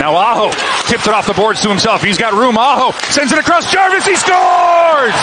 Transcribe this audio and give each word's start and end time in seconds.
Now 0.00 0.14
Aho 0.14 0.50
tips 0.86 1.06
it 1.06 1.12
off 1.12 1.26
the 1.26 1.34
boards 1.34 1.60
to 1.62 1.68
himself. 1.68 2.02
He's 2.02 2.18
got 2.18 2.32
room. 2.32 2.56
Aho 2.56 2.92
sends 3.10 3.32
it 3.32 3.38
across 3.38 3.70
Jarvis. 3.72 4.06
He 4.06 4.16
scores! 4.16 5.18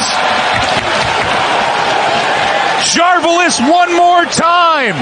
Jarvis 2.91 3.59
one 3.61 3.95
more 3.95 4.25
time. 4.25 4.95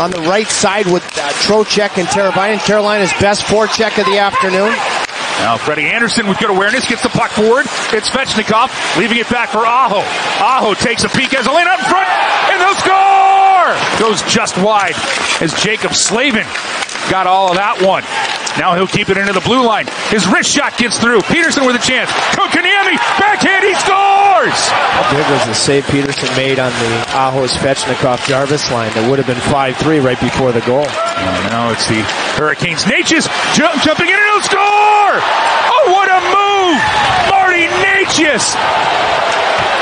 On 0.00 0.10
the 0.10 0.20
right 0.28 0.48
side 0.48 0.86
with 0.86 1.04
uh, 1.18 1.28
Trocheck 1.44 1.98
and 1.98 2.08
Teravainen. 2.08 2.58
Carolina's 2.64 3.12
best 3.20 3.44
forecheck 3.44 3.98
of 3.98 4.06
the 4.06 4.18
afternoon. 4.18 4.72
Now 5.40 5.56
Freddie 5.56 5.86
Andersen 5.86 6.26
with 6.26 6.38
good 6.38 6.50
awareness 6.50 6.88
gets 6.88 7.02
the 7.02 7.08
puck 7.08 7.30
forward. 7.30 7.66
It's 7.92 8.10
Svechnikov 8.10 8.68
leaving 8.98 9.18
it 9.18 9.28
back 9.30 9.50
for 9.50 9.64
Aho. 9.66 10.00
Aho 10.44 10.74
takes 10.74 11.04
a 11.04 11.08
peek 11.08 11.32
as 11.34 11.46
a 11.46 11.52
lane 11.52 11.68
up 11.68 11.80
front 11.80 12.08
and 12.50 12.60
they'll 12.60 12.74
score! 12.74 14.00
Goes 14.00 14.22
just 14.22 14.58
wide 14.58 14.94
as 15.40 15.52
Jaccob 15.54 15.94
Slavin 15.94 16.46
got 17.08 17.26
all 17.26 17.50
of 17.50 17.56
that 17.56 17.80
one. 17.80 18.04
Now 18.58 18.74
he'll 18.74 18.90
keep 18.90 19.08
it 19.08 19.16
into 19.16 19.32
the 19.32 19.40
blue 19.40 19.62
line. 19.62 19.86
His 20.10 20.26
wrist 20.26 20.50
shot 20.50 20.76
gets 20.76 20.98
through. 20.98 21.22
Petersen 21.30 21.64
with 21.64 21.78
a 21.78 21.84
chance. 21.84 22.10
Kotkaniemi, 22.34 22.98
backhand, 23.16 23.62
he 23.62 23.74
scores! 23.78 24.58
How 24.74 25.06
big 25.14 25.24
was 25.30 25.46
the 25.46 25.54
save 25.54 25.86
Petersen 25.86 26.28
made 26.34 26.58
on 26.58 26.72
the 26.82 26.92
Aho 27.14 27.46
Svechnikov 27.46 28.26
Jarvis 28.26 28.70
line 28.72 28.90
that 28.98 29.08
would 29.08 29.22
have 29.22 29.28
been 29.30 29.40
5-3 29.48 30.02
right 30.02 30.18
before 30.18 30.50
the 30.50 30.60
goal? 30.66 30.84
Oh, 30.84 31.48
now 31.48 31.70
it's 31.70 31.86
the 31.86 32.02
Hurricanes. 32.36 32.84
Necas 32.84 33.30
jump, 33.54 33.80
jumping 33.86 34.10
in 34.10 34.18
and 34.18 34.28
he'll 34.34 34.42
score! 34.42 35.14
Oh, 35.70 35.84
what 35.94 36.10
a 36.10 36.20
move! 36.34 36.80
Marty 37.30 37.70
Necas! 37.80 38.58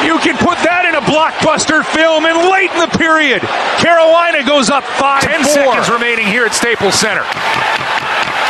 You 0.05 0.20
can 0.22 0.36
put 0.38 0.60
that 0.62 0.86
in 0.86 0.88
a 0.98 1.00
blockbuster 1.02 1.84
film 1.84 2.27
and 2.27 2.50
late 2.50 2.70
in 2.72 2.80
the 2.80 2.98
period. 2.98 3.41
Carolina 3.78 4.44
goes 4.44 4.68
up 4.68 4.82
5 4.82 5.22
Ten 5.22 5.44
four. 5.44 5.52
seconds 5.54 5.88
remaining 5.88 6.27
here 6.27 6.44
at 6.44 6.52
Staples 6.54 6.94
Center. 6.94 7.22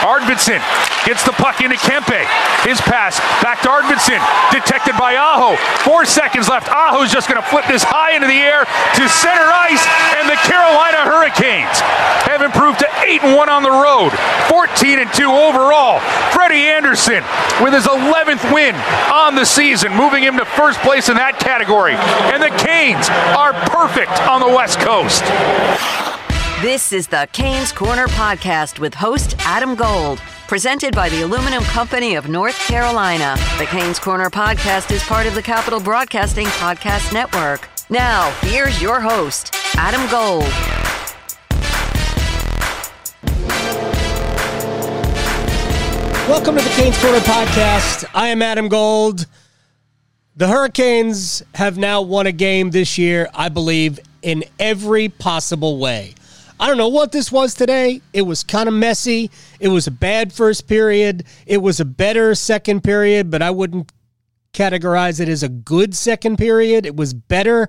Arvidsson 0.05 0.63
gets 1.05 1.25
the 1.25 1.33
puck 1.33 1.61
into 1.61 1.77
Kempe. 1.77 2.21
His 2.67 2.81
pass 2.83 3.19
back 3.43 3.63
to 3.63 3.69
Arvidsson, 3.69 4.21
detected 4.53 4.95
by 4.99 5.17
Aho. 5.17 5.57
Four 5.83 6.05
seconds 6.05 6.49
left. 6.49 6.69
Aho's 6.69 7.11
just 7.11 7.29
going 7.29 7.41
to 7.41 7.49
flip 7.49 7.65
this 7.67 7.83
high 7.83 8.15
into 8.15 8.27
the 8.27 8.41
air 8.41 8.65
to 8.65 9.03
center 9.09 9.49
ice, 9.49 9.83
and 10.21 10.29
the 10.29 10.39
Carolina 10.45 11.07
Hurricanes 11.09 11.81
have 12.29 12.43
improved 12.43 12.81
to 12.81 12.89
8 13.01 13.23
and 13.23 13.37
1 13.37 13.49
on 13.49 13.63
the 13.63 13.71
road, 13.71 14.13
14 14.53 14.99
and 14.99 15.13
2 15.15 15.25
overall. 15.25 16.01
Freddie 16.33 16.67
Andersen 16.69 17.25
with 17.63 17.73
his 17.73 17.87
11th 17.87 18.53
win 18.53 18.75
on 19.11 19.35
the 19.35 19.45
season, 19.45 19.95
moving 19.95 20.23
him 20.23 20.37
to 20.37 20.45
first 20.45 20.79
place 20.81 21.09
in 21.09 21.17
that 21.17 21.39
category. 21.41 21.95
And 22.33 22.43
the 22.43 22.55
Canes 22.63 23.09
are 23.35 23.53
perfect 23.71 24.13
on 24.29 24.41
the 24.41 24.49
West 24.49 24.79
Coast. 24.81 25.25
This 26.63 26.93
is 26.93 27.07
the 27.07 27.29
Canes 27.33 27.71
Corner 27.71 28.09
podcast 28.09 28.81
with 28.81 28.93
host 28.93 29.37
Adam 29.47 29.77
Gold, 29.77 30.19
presented 30.49 30.93
by 30.93 31.09
the 31.09 31.23
Aluminum 31.23 31.63
Company 31.63 32.17
of 32.17 32.29
North 32.29 32.59
Carolina. 32.67 33.37
The 33.59 33.67
Canes 33.67 34.01
Corner 34.01 34.29
podcast 34.29 34.91
is 34.91 35.01
part 35.05 35.29
of 35.29 35.37
the 35.37 35.43
Capital 35.43 35.79
Broadcasting 35.79 36.47
Podcast 36.47 37.13
Network. 37.13 37.69
Now, 37.91 38.33
here's 38.41 38.83
your 38.83 39.01
host, 39.01 39.55
Adam 39.77 40.01
Gold. 40.11 40.43
Welcome 46.29 46.57
to 46.57 46.63
the 46.65 46.75
Canes 46.75 47.01
Corner 47.01 47.21
podcast. 47.21 48.05
I 48.15 48.31
am 48.31 48.43
Adam 48.43 48.69
Gold. 48.69 49.27
The 50.35 50.49
Hurricanes 50.49 51.41
have 51.55 51.79
now 51.79 52.03
won 52.03 52.27
a 52.27 52.33
game 52.33 52.73
this 52.73 52.99
year, 52.99 53.29
I 53.33 53.49
believe, 53.49 54.01
in 54.23 54.43
every 54.59 55.09
possible 55.09 55.79
way. 55.79 56.15
I 56.61 56.67
don't 56.67 56.77
know 56.77 56.89
what 56.89 57.13
this 57.13 57.31
was 57.31 57.55
today. 57.55 58.03
It 58.13 58.23
was 58.23 58.43
kind 58.43 58.69
of 58.69 58.75
messy. 58.75 59.31
It 59.61 59.69
was 59.69 59.87
a 59.87 59.93
bad 59.93 60.33
first 60.33 60.67
period. 60.67 61.25
It 61.47 61.59
was 61.59 61.79
a 61.79 61.85
better 61.85 62.35
second 62.35 62.83
period, 62.83 63.31
but 63.31 63.43
I 63.43 63.51
wouldn't 63.51 63.93
categorize 64.53 65.21
it 65.21 65.29
as 65.29 65.43
a 65.43 65.49
good 65.49 65.95
second 65.95 66.37
period. 66.37 66.85
It 66.85 66.97
was 66.97 67.15
better. 67.15 67.69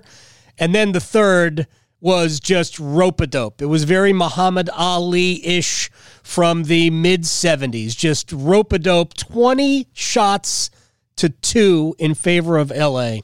And 0.58 0.74
then 0.74 0.92
the 0.92 1.00
third 1.00 1.68
was 2.00 2.40
just 2.40 2.80
rope 2.80 3.20
a 3.20 3.26
dope. 3.26 3.62
It 3.62 3.66
was 3.66 3.84
very 3.84 4.12
Muhammad 4.12 4.68
Ali 4.70 5.44
ish 5.46 5.90
from 6.22 6.64
the 6.64 6.90
mid 6.90 7.22
70s. 7.22 7.96
Just 7.96 8.32
rope 8.32 8.72
a 8.72 8.78
dope, 8.78 9.14
20 9.14 9.86
shots 9.92 10.70
to 11.16 11.28
two 11.28 11.94
in 11.98 12.14
favor 12.14 12.56
of 12.56 12.70
LA 12.70 13.18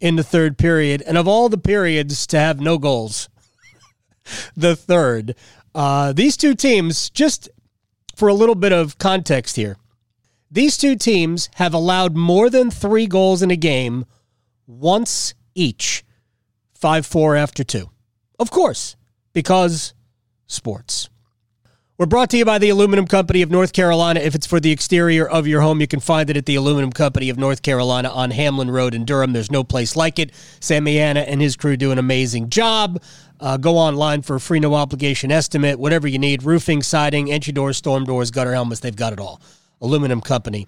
in 0.00 0.16
the 0.16 0.22
third 0.22 0.56
period. 0.56 1.02
And 1.02 1.18
of 1.18 1.28
all 1.28 1.48
the 1.48 1.58
periods 1.58 2.26
to 2.28 2.38
have 2.38 2.60
no 2.60 2.78
goals, 2.78 3.28
the 4.56 4.76
third. 4.76 5.34
Uh, 5.74 6.12
these 6.12 6.36
two 6.36 6.54
teams, 6.54 7.10
just 7.10 7.48
for 8.16 8.28
a 8.28 8.34
little 8.34 8.54
bit 8.54 8.72
of 8.72 8.98
context 8.98 9.56
here, 9.56 9.76
these 10.50 10.76
two 10.76 10.96
teams 10.96 11.48
have 11.54 11.72
allowed 11.72 12.14
more 12.14 12.50
than 12.50 12.70
three 12.70 13.06
goals 13.06 13.42
in 13.42 13.50
a 13.50 13.56
game 13.56 14.04
once 14.66 15.34
each. 15.54 16.04
5 16.74 17.06
4 17.06 17.36
after 17.36 17.64
two. 17.64 17.90
Of 18.38 18.50
course, 18.50 18.96
because 19.32 19.94
sports. 20.46 21.08
We're 22.02 22.06
brought 22.06 22.30
to 22.30 22.36
you 22.36 22.44
by 22.44 22.58
the 22.58 22.70
Aluminum 22.70 23.06
Company 23.06 23.42
of 23.42 23.52
North 23.52 23.72
Carolina. 23.72 24.18
If 24.18 24.34
it's 24.34 24.44
for 24.44 24.58
the 24.58 24.72
exterior 24.72 25.24
of 25.24 25.46
your 25.46 25.60
home, 25.60 25.80
you 25.80 25.86
can 25.86 26.00
find 26.00 26.28
it 26.30 26.36
at 26.36 26.46
the 26.46 26.56
Aluminum 26.56 26.90
Company 26.90 27.30
of 27.30 27.38
North 27.38 27.62
Carolina 27.62 28.08
on 28.08 28.32
Hamlin 28.32 28.72
Road 28.72 28.92
in 28.92 29.04
Durham. 29.04 29.32
There's 29.32 29.52
no 29.52 29.62
place 29.62 29.94
like 29.94 30.18
it. 30.18 30.32
Samiana 30.58 31.24
and 31.28 31.40
his 31.40 31.54
crew 31.54 31.76
do 31.76 31.92
an 31.92 31.98
amazing 31.98 32.50
job. 32.50 33.00
Uh, 33.38 33.56
go 33.56 33.78
online 33.78 34.22
for 34.22 34.34
a 34.34 34.40
free 34.40 34.58
no 34.58 34.74
obligation 34.74 35.30
estimate, 35.30 35.78
whatever 35.78 36.08
you 36.08 36.18
need 36.18 36.42
roofing, 36.42 36.82
siding, 36.82 37.30
entry 37.30 37.52
doors, 37.52 37.76
storm 37.76 38.02
doors, 38.02 38.32
gutter 38.32 38.52
helmets, 38.52 38.80
they've 38.80 38.96
got 38.96 39.12
it 39.12 39.20
all. 39.20 39.40
Aluminum 39.80 40.20
Company. 40.20 40.66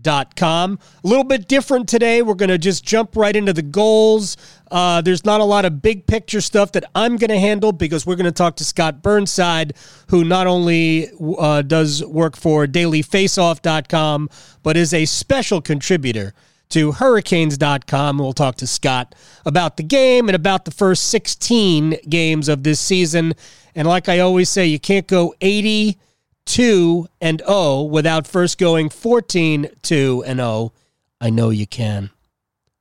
Dot 0.00 0.34
com. 0.34 0.78
A 1.04 1.06
little 1.06 1.24
bit 1.24 1.46
different 1.46 1.86
today. 1.86 2.22
We're 2.22 2.32
going 2.32 2.48
to 2.48 2.56
just 2.56 2.82
jump 2.82 3.16
right 3.16 3.36
into 3.36 3.52
the 3.52 3.60
goals. 3.60 4.38
Uh, 4.70 5.00
there's 5.00 5.24
not 5.24 5.40
a 5.40 5.44
lot 5.44 5.64
of 5.64 5.82
big 5.82 6.06
picture 6.06 6.40
stuff 6.40 6.72
that 6.72 6.84
I'm 6.94 7.16
going 7.16 7.30
to 7.30 7.38
handle 7.38 7.72
because 7.72 8.06
we're 8.06 8.16
going 8.16 8.24
to 8.26 8.32
talk 8.32 8.56
to 8.56 8.64
Scott 8.64 9.02
Burnside, 9.02 9.74
who 10.08 10.24
not 10.24 10.46
only 10.46 11.08
uh, 11.38 11.62
does 11.62 12.04
work 12.04 12.36
for 12.36 12.66
dailyfaceoff.com, 12.66 14.30
but 14.62 14.76
is 14.76 14.94
a 14.94 15.04
special 15.06 15.60
contributor 15.60 16.34
to 16.70 16.92
hurricanes.com. 16.92 18.18
We'll 18.18 18.32
talk 18.32 18.56
to 18.56 18.66
Scott 18.66 19.14
about 19.44 19.76
the 19.76 19.82
game 19.82 20.28
and 20.28 20.36
about 20.36 20.64
the 20.64 20.70
first 20.70 21.08
16 21.08 21.96
games 22.08 22.48
of 22.48 22.62
this 22.62 22.78
season. 22.78 23.34
And 23.74 23.88
like 23.88 24.08
I 24.08 24.20
always 24.20 24.48
say, 24.48 24.66
you 24.66 24.78
can't 24.78 25.06
go 25.06 25.34
80 25.40 25.98
2 26.46 27.06
and 27.20 27.42
0 27.46 27.82
without 27.82 28.26
first 28.26 28.58
going 28.58 28.88
14 28.88 29.68
2 29.82 30.24
and 30.26 30.38
0. 30.38 30.72
I 31.20 31.30
know 31.30 31.50
you 31.50 31.66
can. 31.66 32.10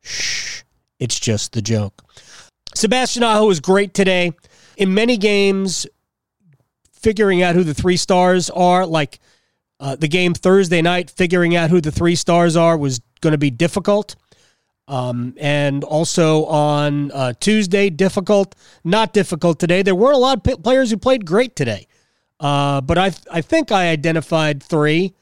Shh. 0.02 0.64
It's 1.00 1.20
just 1.20 1.54
the 1.54 1.62
joke. 1.62 2.04
Sebastian 2.76 3.24
Aho 3.24 3.48
was 3.48 3.60
great 3.60 3.94
today. 3.94 4.34
In 4.78 4.94
many 4.94 5.18
games, 5.18 5.88
figuring 6.94 7.42
out 7.42 7.56
who 7.56 7.64
the 7.64 7.74
three 7.74 7.98
stars 7.98 8.50
are, 8.50 8.86
like 8.86 9.20
uh, 9.80 9.96
the 9.96 10.08
game 10.08 10.34
Thursday 10.34 10.82
night, 10.82 11.10
figuring 11.10 11.56
out 11.56 11.70
who 11.70 11.82
the 11.82 11.92
three 11.92 12.16
stars 12.16 12.56
are 12.56 12.78
was 12.78 13.02
going 13.22 13.32
to 13.32 13.38
be 13.38 13.50
difficult. 13.50 14.16
Um, 14.88 15.36
and 15.40 15.84
also 15.84 16.46
on 16.46 17.12
uh, 17.12 17.34
Tuesday, 17.40 17.90
difficult. 17.90 18.56
Not 18.84 19.14
difficult 19.14 19.60
today. 19.60 19.84
There 19.84 19.96
weren't 19.96 20.16
a 20.16 20.20
lot 20.20 20.48
of 20.48 20.64
players 20.64 20.90
who 20.90 20.98
played 20.98 21.26
great 21.26 21.56
today. 21.56 21.88
Uh, 22.40 22.82
but 22.82 22.98
I, 22.98 23.12
I 23.32 23.42
think 23.42 23.72
I 23.72 23.90
identified 23.90 24.64
three. 24.64 25.14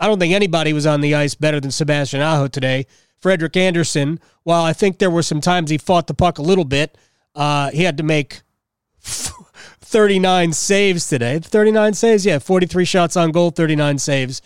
I 0.00 0.08
don't 0.08 0.18
think 0.18 0.34
anybody 0.34 0.72
was 0.72 0.86
on 0.86 1.00
the 1.00 1.14
ice 1.14 1.34
better 1.34 1.60
than 1.60 1.70
Sebastian 1.70 2.20
Aho 2.20 2.48
today. 2.48 2.86
Frederik 3.22 3.56
Andersen, 3.56 4.20
while 4.42 4.64
I 4.64 4.72
think 4.72 4.98
there 4.98 5.10
were 5.10 5.22
some 5.22 5.40
times 5.40 5.70
he 5.70 5.78
fought 5.78 6.08
the 6.08 6.14
puck 6.14 6.38
a 6.38 6.42
little 6.42 6.64
bit, 6.64 6.98
uh, 7.36 7.70
he 7.70 7.84
had 7.84 7.96
to 7.96 8.02
make 8.02 8.42
39 9.00 10.52
saves 10.52 11.08
today. 11.08 11.38
39 11.38 11.94
saves, 11.94 12.26
yeah, 12.26 12.40
43 12.40 12.84
shots 12.84 13.16
on 13.16 13.30
goal, 13.30 13.50
39 13.50 13.98
saves. 13.98 14.42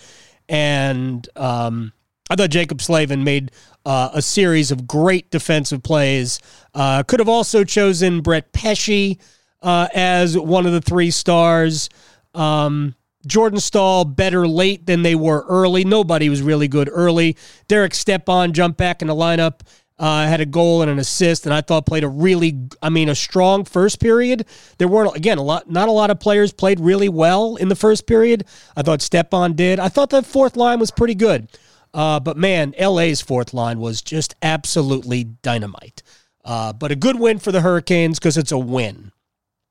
And 0.49 1.27
um, 1.37 1.93
I 2.29 2.37
thought 2.37 2.51
Jaccob 2.51 2.83
Slavin 2.83 3.25
made 3.25 3.51
uh, 3.87 4.11
a 4.13 4.21
series 4.21 4.71
of 4.71 4.87
great 4.87 5.31
defensive 5.31 5.83
plays. 5.83 6.39
Uh, 6.75 7.03
could 7.03 7.21
have 7.21 7.29
also 7.29 7.65
chosen 7.65 8.21
Brett 8.21 8.53
Pesce 8.53 9.17
uh, 9.63 9.89
as 9.95 10.37
one 10.37 10.67
of 10.67 10.73
the 10.73 10.83
three 10.83 11.11
stars. 11.11 11.89
Um, 12.35 12.95
Jordan 13.27 13.61
Staal 13.61 14.05
better 14.05 14.47
late 14.47 14.87
than 14.87 15.03
they 15.03 15.15
were 15.15 15.45
early. 15.49 15.85
Nobody 15.85 16.29
was 16.29 16.43
really 16.43 16.69
good 16.69 16.89
early. 16.93 17.37
Derek 17.69 17.95
Stepan 17.95 18.53
jumped 18.53 18.79
back 18.79 19.03
in 19.03 19.09
the 19.09 19.15
lineup, 19.15 19.61
uh, 19.99 20.27
had 20.27 20.41
a 20.41 20.47
goal 20.47 20.83
and 20.83 20.91
an 20.91 20.99
assist, 20.99 21.47
and 21.47 21.55
I 21.55 21.61
thought 21.61 21.87
played 21.87 22.05
a 22.05 22.09
really, 22.09 22.69
I 22.83 22.91
mean, 22.91 23.09
a 23.09 23.15
strong 23.15 23.65
first 23.65 24.01
period. 24.01 24.47
There 24.79 24.89
weren't 24.89 25.17
again 25.17 25.39
a 25.39 25.43
lot, 25.43 25.71
not 25.71 25.89
a 25.89 25.93
lot 25.93 26.11
of 26.11 26.21
players 26.21 26.53
played 26.53 26.81
really 26.81 27.09
well 27.09 27.57
in 27.57 27.69
the 27.69 27.77
first 27.77 28.07
period. 28.07 28.45
I 28.77 28.83
thought 28.83 29.03
Stepan 29.03 29.55
did. 29.55 29.81
I 29.81 29.89
thought 29.89 30.11
the 30.11 30.23
fourth 30.23 30.57
line 30.57 30.79
was 30.79 30.91
pretty 30.91 31.15
good, 31.15 31.49
uh, 31.95 32.21
but 32.21 32.37
man, 32.37 32.75
LA's 32.79 33.21
fourth 33.21 33.55
line 33.55 33.81
was 33.81 34.03
just 34.03 34.35
absolutely 34.43 35.25
dynamite. 35.25 36.03
Uh, 36.45 36.73
but 36.73 36.93
a 36.93 36.97
good 36.97 37.19
win 37.19 37.41
for 37.41 37.51
the 37.51 37.61
Hurricanes 37.61 38.21
because 38.21 38.37
it's 38.37 38.53
a 38.53 38.59
win 38.59 39.11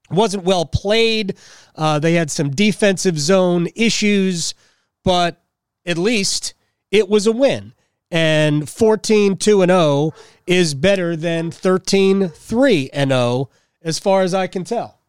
wasn't 0.09 0.43
well 0.43 0.65
played. 0.65 1.35
Uh, 1.75 1.99
they 1.99 2.13
had 2.13 2.31
some 2.31 2.49
defensive 2.49 3.19
zone 3.19 3.67
issues, 3.75 4.53
but 5.03 5.43
at 5.85 5.97
least 5.97 6.53
it 6.91 7.09
was 7.09 7.27
a 7.27 7.31
win. 7.31 7.73
And 8.11 8.69
14 8.69 9.37
2 9.37 9.61
and 9.61 9.69
0 9.71 10.11
is 10.45 10.73
better 10.73 11.15
than 11.15 11.51
13 11.51 12.29
3 12.29 12.89
and 12.93 13.11
0, 13.11 13.49
as 13.81 13.99
far 13.99 14.21
as 14.21 14.33
I 14.33 14.47
can 14.47 14.63
tell. 14.63 14.99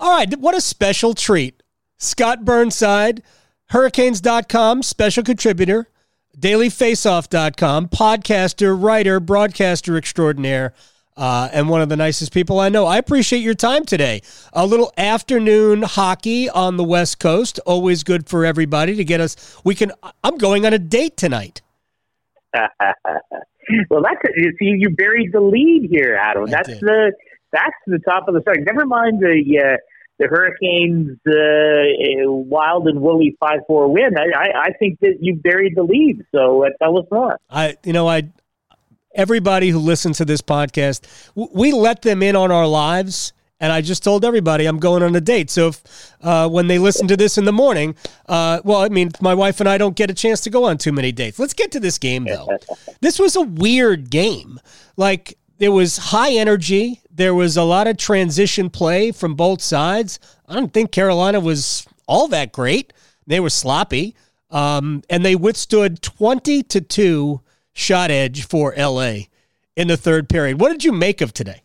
All 0.00 0.16
right, 0.16 0.38
what 0.38 0.54
a 0.54 0.60
special 0.60 1.14
treat. 1.14 1.62
Scott 1.98 2.44
Burnside, 2.44 3.22
Hurricanes.com, 3.70 4.82
special 4.82 5.22
contributor, 5.22 5.88
dailyfaceoff.com, 6.38 7.88
podcaster, 7.88 8.80
writer, 8.80 9.20
broadcaster 9.20 9.96
extraordinaire 9.96 10.74
uh, 11.16 11.48
and 11.52 11.68
one 11.68 11.80
of 11.80 11.88
the 11.88 11.96
nicest 11.96 12.32
people 12.32 12.60
I 12.60 12.68
know. 12.68 12.86
I 12.86 12.98
appreciate 12.98 13.40
your 13.40 13.54
time 13.54 13.84
today. 13.84 14.22
A 14.52 14.66
little 14.66 14.92
afternoon 14.96 15.82
hockey 15.82 16.50
on 16.50 16.76
the 16.76 16.84
West 16.84 17.18
Coast, 17.20 17.60
always 17.66 18.02
good 18.02 18.28
for 18.28 18.44
everybody 18.44 18.96
to 18.96 19.04
get 19.04 19.20
us. 19.20 19.60
We 19.64 19.74
can. 19.74 19.92
I'm 20.22 20.38
going 20.38 20.66
on 20.66 20.72
a 20.72 20.78
date 20.78 21.16
tonight. 21.16 21.62
well, 22.54 24.02
that's 24.02 24.20
you 24.36 24.52
see, 24.58 24.74
you 24.78 24.90
buried 24.90 25.32
the 25.32 25.40
lead 25.40 25.88
here, 25.90 26.18
Adam. 26.20 26.44
I 26.44 26.50
that's 26.50 26.68
did. 26.68 26.80
the 26.80 27.12
that's 27.52 27.76
the 27.86 27.98
top 28.08 28.28
of 28.28 28.34
the 28.34 28.40
story. 28.42 28.62
Never 28.62 28.86
mind 28.86 29.20
the. 29.20 29.62
Uh, 29.64 29.76
the 30.18 30.28
Hurricanes' 30.28 31.18
uh, 31.26 32.30
wild 32.30 32.86
and 32.86 33.00
woolly 33.00 33.36
five 33.40 33.60
four 33.66 33.92
win. 33.92 34.16
I, 34.16 34.38
I, 34.38 34.60
I 34.66 34.72
think 34.78 35.00
that 35.00 35.16
you 35.20 35.34
buried 35.34 35.74
the 35.76 35.82
lead. 35.82 36.24
So 36.32 36.64
uh, 36.64 36.68
tell 36.80 36.98
us 36.98 37.06
more. 37.10 37.36
I 37.50 37.76
you 37.84 37.92
know 37.92 38.08
I 38.08 38.28
everybody 39.14 39.70
who 39.70 39.78
listens 39.78 40.18
to 40.18 40.24
this 40.24 40.40
podcast, 40.40 41.06
we 41.34 41.72
let 41.72 42.02
them 42.02 42.22
in 42.22 42.36
on 42.36 42.50
our 42.50 42.66
lives. 42.66 43.32
And 43.60 43.72
I 43.72 43.80
just 43.80 44.02
told 44.02 44.24
everybody 44.24 44.66
I'm 44.66 44.78
going 44.78 45.02
on 45.02 45.14
a 45.14 45.20
date. 45.20 45.48
So 45.48 45.68
if 45.68 46.12
uh, 46.20 46.48
when 46.48 46.66
they 46.66 46.78
listen 46.78 47.06
to 47.08 47.16
this 47.16 47.38
in 47.38 47.44
the 47.44 47.52
morning, 47.52 47.94
uh, 48.28 48.60
well, 48.64 48.80
I 48.80 48.88
mean, 48.88 49.12
my 49.20 49.32
wife 49.32 49.60
and 49.60 49.68
I 49.68 49.78
don't 49.78 49.96
get 49.96 50.10
a 50.10 50.14
chance 50.14 50.40
to 50.42 50.50
go 50.50 50.64
on 50.64 50.76
too 50.76 50.92
many 50.92 51.12
dates. 51.12 51.38
Let's 51.38 51.54
get 51.54 51.70
to 51.72 51.80
this 51.80 51.98
game, 51.98 52.24
though. 52.24 52.58
this 53.00 53.18
was 53.18 53.36
a 53.36 53.42
weird 53.42 54.10
game. 54.10 54.60
Like, 54.96 55.38
there 55.58 55.72
was 55.72 55.96
high 55.96 56.32
energy. 56.32 57.00
There 57.10 57.34
was 57.34 57.56
a 57.56 57.62
lot 57.62 57.86
of 57.86 57.96
transition 57.96 58.70
play 58.70 59.12
from 59.12 59.34
both 59.34 59.62
sides. 59.62 60.18
I 60.48 60.54
don't 60.54 60.72
think 60.72 60.90
Carolina 60.90 61.40
was 61.40 61.86
all 62.06 62.28
that 62.28 62.52
great. 62.52 62.92
They 63.26 63.40
were 63.40 63.50
sloppy. 63.50 64.16
Um, 64.50 65.02
and 65.08 65.24
they 65.24 65.36
withstood 65.36 66.02
20 66.02 66.62
to 66.64 66.80
2 66.80 67.40
shot 67.74 68.10
edge 68.10 68.46
for 68.46 68.74
LA 68.76 69.26
in 69.76 69.88
the 69.88 69.96
third 69.96 70.28
period. 70.28 70.60
What 70.60 70.70
did 70.70 70.84
you 70.84 70.92
make 70.92 71.20
of 71.20 71.34
today? 71.34 71.62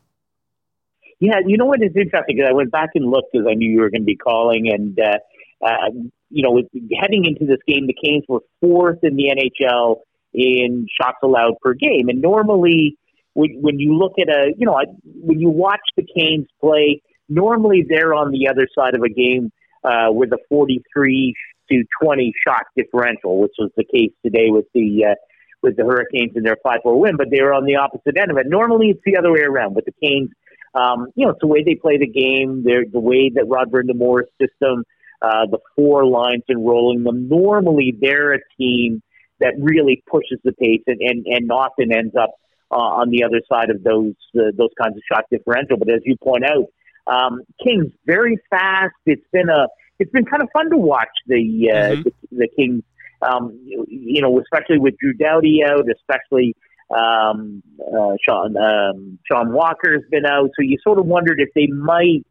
Yeah, 1.20 1.40
you 1.46 1.58
know 1.58 1.66
what 1.66 1.82
is 1.82 1.92
interesting? 1.96 2.38
Because 2.38 2.50
I 2.50 2.54
went 2.54 2.72
back 2.72 2.90
and 2.96 3.10
looked 3.10 3.34
because 3.34 3.48
I 3.50 3.54
knew 3.54 3.70
you 3.70 3.82
were 3.82 3.90
going 3.90 4.02
to 4.02 4.06
be 4.06 4.16
calling, 4.16 4.72
and 4.72 4.98
uh, 5.00 5.66
uh, 5.66 5.90
you 6.30 6.44
know, 6.44 6.62
heading 7.00 7.26
into 7.26 7.46
this 7.46 7.60
game, 7.68 7.88
the 7.88 7.96
Canes 8.04 8.24
were 8.28 8.40
fourth 8.62 9.00
in 9.04 9.16
the 9.16 9.26
NHL 9.36 9.98
in 10.34 10.88
shots 11.00 11.18
allowed 11.24 11.56
per 11.62 11.74
game, 11.74 12.08
and 12.08 12.22
normally 12.22 12.98
when, 13.34 13.80
you 13.80 13.98
look 13.98 14.14
at 14.20 14.28
a, 14.28 14.54
you 14.58 14.66
know, 14.66 14.80
when 15.04 15.40
you 15.40 15.50
watch 15.50 15.82
the 15.96 16.06
Canes 16.16 16.48
play, 16.60 17.02
normally 17.28 17.86
they're 17.88 18.14
on 18.14 18.32
the 18.32 18.48
other 18.50 18.68
side 18.78 18.96
of 18.96 19.02
a 19.02 19.10
game 19.10 19.52
uh, 19.84 20.12
with 20.12 20.32
a 20.32 20.38
43 20.50 21.34
to 21.72 21.84
20 22.02 22.34
shot 22.46 22.64
differential, 22.76 23.40
which 23.40 23.54
was 23.58 23.72
the 23.78 23.84
case 23.84 24.12
today 24.26 24.50
with 24.50 24.66
the 24.74 25.06
uh, 25.12 25.16
with 25.62 25.76
the 25.76 25.84
Hurricanes 25.84 26.36
in 26.36 26.44
their 26.44 26.58
5 26.64 26.80
4 26.84 27.00
win, 27.00 27.18
but 27.18 27.28
they 27.32 27.42
were 27.42 27.54
on 27.54 27.66
the 27.66 27.76
opposite 27.76 28.18
end 28.20 28.32
of 28.32 28.38
it. 28.38 28.48
Normally, 28.48 28.90
it's 28.90 29.02
the 29.06 29.18
other 29.18 29.32
way 29.32 29.42
around 29.42 29.76
with 29.76 29.86
the 29.86 29.94
Canes. 30.04 30.30
Um, 30.76 31.08
you 31.16 31.26
know, 31.26 31.32
it's 31.32 31.42
the 31.42 31.48
way 31.48 31.64
they 31.64 31.76
play 31.76 31.98
the 31.98 32.08
game, 32.08 32.64
they're, 32.64 32.86
the 32.90 33.00
way 33.00 33.32
that 33.34 33.46
Rod 33.48 33.72
Brind'Amour's 33.72 34.30
system, 34.40 34.84
uh, 35.22 35.48
the 35.50 35.60
four 35.76 36.06
lines 36.06 36.44
and 36.48 36.66
rolling 36.66 37.04
them. 37.04 37.28
Normally, 37.28 37.94
they're 38.00 38.34
a 38.34 38.40
team 38.58 39.02
that 39.40 39.54
really 39.60 40.04
pushes 40.10 40.40
the 40.44 40.54
pace 40.54 40.84
and, 40.88 41.00
and, 41.02 41.26
and 41.26 41.52
often 41.52 41.94
ends 41.94 42.16
up 42.16 42.32
uh, 42.72 42.76
on 42.76 43.10
the 43.10 43.24
other 43.24 43.42
side 43.50 43.70
of 43.70 43.84
those 43.84 44.14
uh, 44.36 44.52
those 44.56 44.70
kinds 44.82 44.96
of 44.96 45.02
shot 45.12 45.26
differential. 45.32 45.78
But 45.78 45.90
as 45.90 46.02
you 46.06 46.16
point 46.18 46.44
out, 46.46 46.66
um, 47.08 47.42
Kings 47.64 47.92
very 48.06 48.38
fast. 48.50 48.94
It's 49.06 49.26
been 49.32 49.50
a 49.50 49.68
it's 49.98 50.12
been 50.12 50.26
kind 50.26 50.44
of 50.44 50.50
fun 50.54 50.70
to 50.70 50.78
watch 50.78 51.10
the 51.28 51.72
uh, 51.72 51.76
mm-hmm. 51.76 52.02
the, 52.04 52.12
the 52.32 52.48
Kings 52.56 52.84
um, 53.22 53.60
you, 53.88 54.22
know, 54.22 54.40
especially 54.40 54.80
with 54.80 54.96
Drew 54.98 55.14
Doughty 55.14 55.62
out, 55.66 55.86
especially 55.90 56.56
um, 56.96 57.62
uh, 57.80 58.16
Sean 58.28 58.56
um, 58.58 59.20
Sean 59.30 59.54
Walker's 59.54 60.04
been 60.10 60.26
out, 60.26 60.50
so 60.56 60.62
you 60.62 60.78
sort 60.84 61.00
of 61.00 61.06
wondered 61.06 61.40
if 61.40 61.50
they 61.54 61.68
might, 61.68 62.26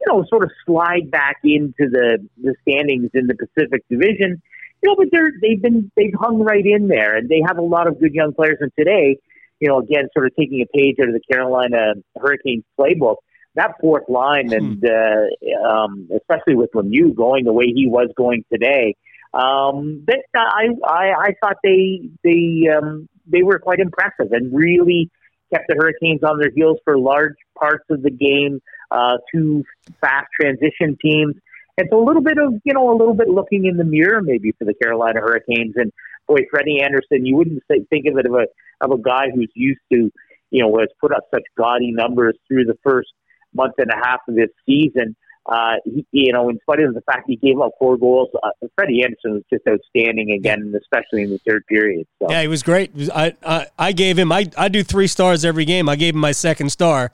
you 0.00 0.06
know, 0.06 0.24
sort 0.28 0.44
of 0.44 0.50
slide 0.66 1.10
back 1.10 1.36
into 1.44 1.88
the 1.90 2.18
the 2.42 2.54
standings 2.62 3.10
in 3.14 3.26
the 3.26 3.34
Pacific 3.34 3.84
Division. 3.88 4.42
You 4.82 4.90
know, 4.90 4.96
but 4.96 5.08
they're 5.12 5.32
they've 5.40 5.62
been 5.62 5.90
they've 5.96 6.14
hung 6.18 6.40
right 6.40 6.64
in 6.64 6.88
there, 6.88 7.16
and 7.16 7.28
they 7.28 7.40
have 7.46 7.58
a 7.58 7.62
lot 7.62 7.86
of 7.86 8.00
good 8.00 8.12
young 8.12 8.34
players. 8.34 8.58
And 8.60 8.72
today, 8.78 9.18
you 9.60 9.68
know, 9.68 9.78
again, 9.78 10.08
sort 10.12 10.26
of 10.26 10.32
taking 10.36 10.60
a 10.60 10.66
page 10.76 10.96
out 11.00 11.08
of 11.08 11.14
the 11.14 11.20
Carolina 11.32 11.94
Hurricanes 12.20 12.64
playbook, 12.78 13.16
that 13.54 13.74
fourth 13.80 14.08
line, 14.08 14.48
hmm. 14.48 14.54
and 14.54 14.84
uh, 14.84 15.66
um, 15.66 16.08
especially 16.14 16.56
with 16.56 16.70
Lemieux 16.72 17.14
going 17.14 17.44
the 17.44 17.52
way 17.52 17.66
he 17.66 17.88
was 17.88 18.08
going 18.16 18.44
today, 18.52 18.96
um, 19.34 20.04
but 20.06 20.16
I, 20.34 20.68
I, 20.84 21.12
I 21.18 21.34
thought 21.40 21.56
they 21.62 22.10
they 22.22 22.68
um, 22.68 23.08
they 23.26 23.42
were 23.42 23.58
quite 23.58 23.78
impressive 23.78 24.32
and 24.32 24.54
really 24.54 25.10
kept 25.52 25.64
the 25.68 25.74
Hurricanes 25.74 26.22
on 26.22 26.38
their 26.38 26.50
heels 26.54 26.78
for 26.84 26.98
large 26.98 27.36
parts 27.58 27.84
of 27.90 28.02
the 28.02 28.10
game. 28.10 28.60
Uh, 28.90 29.16
two 29.34 29.64
fast 30.00 30.26
transition 30.38 30.96
teams. 31.00 31.34
It's 31.78 31.92
a 31.92 31.96
little 31.96 32.22
bit 32.22 32.36
of 32.38 32.54
you 32.64 32.74
know 32.74 32.90
a 32.90 32.96
little 32.96 33.14
bit 33.14 33.28
looking 33.28 33.64
in 33.64 33.78
the 33.78 33.84
mirror 33.84 34.20
maybe 34.20 34.52
for 34.58 34.64
the 34.66 34.74
Carolina 34.74 35.20
Hurricanes 35.20 35.74
and 35.76 35.90
boy 36.28 36.40
Freddie 36.50 36.82
Andersen 36.82 37.24
you 37.24 37.36
wouldn't 37.36 37.62
say, 37.70 37.84
think 37.88 38.06
of 38.06 38.18
it 38.18 38.26
of 38.26 38.34
a 38.34 38.46
of 38.84 38.90
a 38.90 39.02
guy 39.02 39.30
who's 39.34 39.50
used 39.54 39.80
to 39.90 40.10
you 40.50 40.62
know 40.62 40.76
has 40.78 40.88
put 41.00 41.12
up 41.12 41.24
such 41.32 41.44
gaudy 41.56 41.90
numbers 41.90 42.36
through 42.46 42.64
the 42.64 42.76
first 42.82 43.08
month 43.54 43.74
and 43.78 43.90
a 43.90 43.96
half 44.06 44.20
of 44.28 44.34
this 44.34 44.50
season 44.66 45.16
uh, 45.46 45.74
he, 45.84 46.06
you 46.12 46.32
know, 46.32 46.48
in 46.48 46.58
spite 46.60 46.80
of 46.80 46.94
the 46.94 47.00
fact 47.02 47.24
he 47.26 47.36
gave 47.36 47.60
up 47.60 47.72
four 47.78 47.96
goals, 47.96 48.28
uh, 48.42 48.50
Freddie 48.76 49.02
Andersen 49.02 49.32
was 49.34 49.42
just 49.52 49.66
outstanding 49.68 50.30
again, 50.32 50.72
especially 50.80 51.22
in 51.22 51.30
the 51.30 51.40
third 51.46 51.66
period. 51.66 52.06
So. 52.20 52.30
Yeah, 52.30 52.42
he 52.42 52.48
was 52.48 52.62
great. 52.62 52.92
I, 53.14 53.34
I, 53.44 53.66
I 53.78 53.92
gave 53.92 54.18
him. 54.18 54.30
I, 54.30 54.48
I 54.56 54.68
do 54.68 54.82
three 54.82 55.08
stars 55.08 55.44
every 55.44 55.64
game. 55.64 55.88
I 55.88 55.96
gave 55.96 56.14
him 56.14 56.20
my 56.20 56.32
second 56.32 56.70
star. 56.70 57.10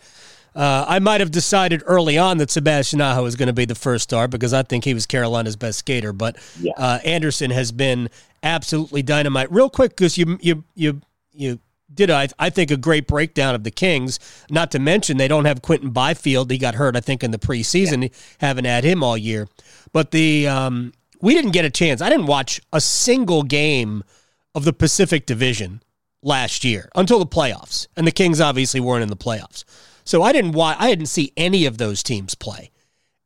Uh, 0.54 0.84
I 0.88 0.98
might 0.98 1.20
have 1.20 1.30
decided 1.30 1.82
early 1.86 2.18
on 2.18 2.38
that 2.38 2.50
Sebastian 2.50 3.00
Aho 3.00 3.22
was 3.22 3.36
going 3.36 3.46
to 3.46 3.52
be 3.52 3.64
the 3.64 3.74
first 3.74 4.04
star 4.04 4.28
because 4.28 4.52
I 4.52 4.62
think 4.62 4.84
he 4.84 4.92
was 4.92 5.06
Carolina's 5.06 5.56
best 5.56 5.78
skater. 5.78 6.12
But 6.12 6.36
yeah. 6.60 6.72
uh, 6.76 6.98
Andersen 7.04 7.50
has 7.50 7.70
been 7.70 8.10
absolutely 8.42 9.02
dynamite. 9.02 9.52
Real 9.52 9.70
quick, 9.70 9.90
because 9.90 10.18
you 10.18 10.38
you 10.40 10.64
you 10.74 11.00
you 11.32 11.60
did 11.92 12.10
I, 12.10 12.28
I 12.38 12.50
think 12.50 12.70
a 12.70 12.76
great 12.76 13.06
breakdown 13.06 13.54
of 13.54 13.64
the 13.64 13.70
Kings. 13.70 14.18
Not 14.50 14.70
to 14.72 14.78
mention 14.78 15.16
they 15.16 15.28
don't 15.28 15.46
have 15.46 15.62
Quinton 15.62 15.90
Byfield. 15.90 16.50
He 16.50 16.58
got 16.58 16.74
hurt, 16.74 16.96
I 16.96 17.00
think, 17.00 17.24
in 17.24 17.30
the 17.30 17.38
preseason. 17.38 18.02
Yeah. 18.02 18.08
Haven't 18.40 18.66
had 18.66 18.84
him 18.84 19.02
all 19.02 19.16
year. 19.16 19.48
But 19.92 20.10
the 20.10 20.46
um, 20.48 20.92
we 21.20 21.34
didn't 21.34 21.52
get 21.52 21.64
a 21.64 21.70
chance. 21.70 22.00
I 22.00 22.08
didn't 22.08 22.26
watch 22.26 22.60
a 22.72 22.80
single 22.80 23.42
game 23.42 24.04
of 24.54 24.64
the 24.64 24.72
Pacific 24.72 25.26
Division 25.26 25.82
last 26.22 26.64
year 26.64 26.90
until 26.94 27.18
the 27.18 27.26
playoffs, 27.26 27.86
and 27.96 28.06
the 28.06 28.12
Kings 28.12 28.40
obviously 28.40 28.80
weren't 28.80 29.02
in 29.02 29.08
the 29.08 29.16
playoffs. 29.16 29.64
So 30.04 30.22
I 30.22 30.32
didn't 30.32 30.52
watch. 30.52 30.76
I 30.78 30.88
didn't 30.88 31.06
see 31.06 31.32
any 31.36 31.66
of 31.66 31.78
those 31.78 32.02
teams 32.02 32.34
play, 32.34 32.70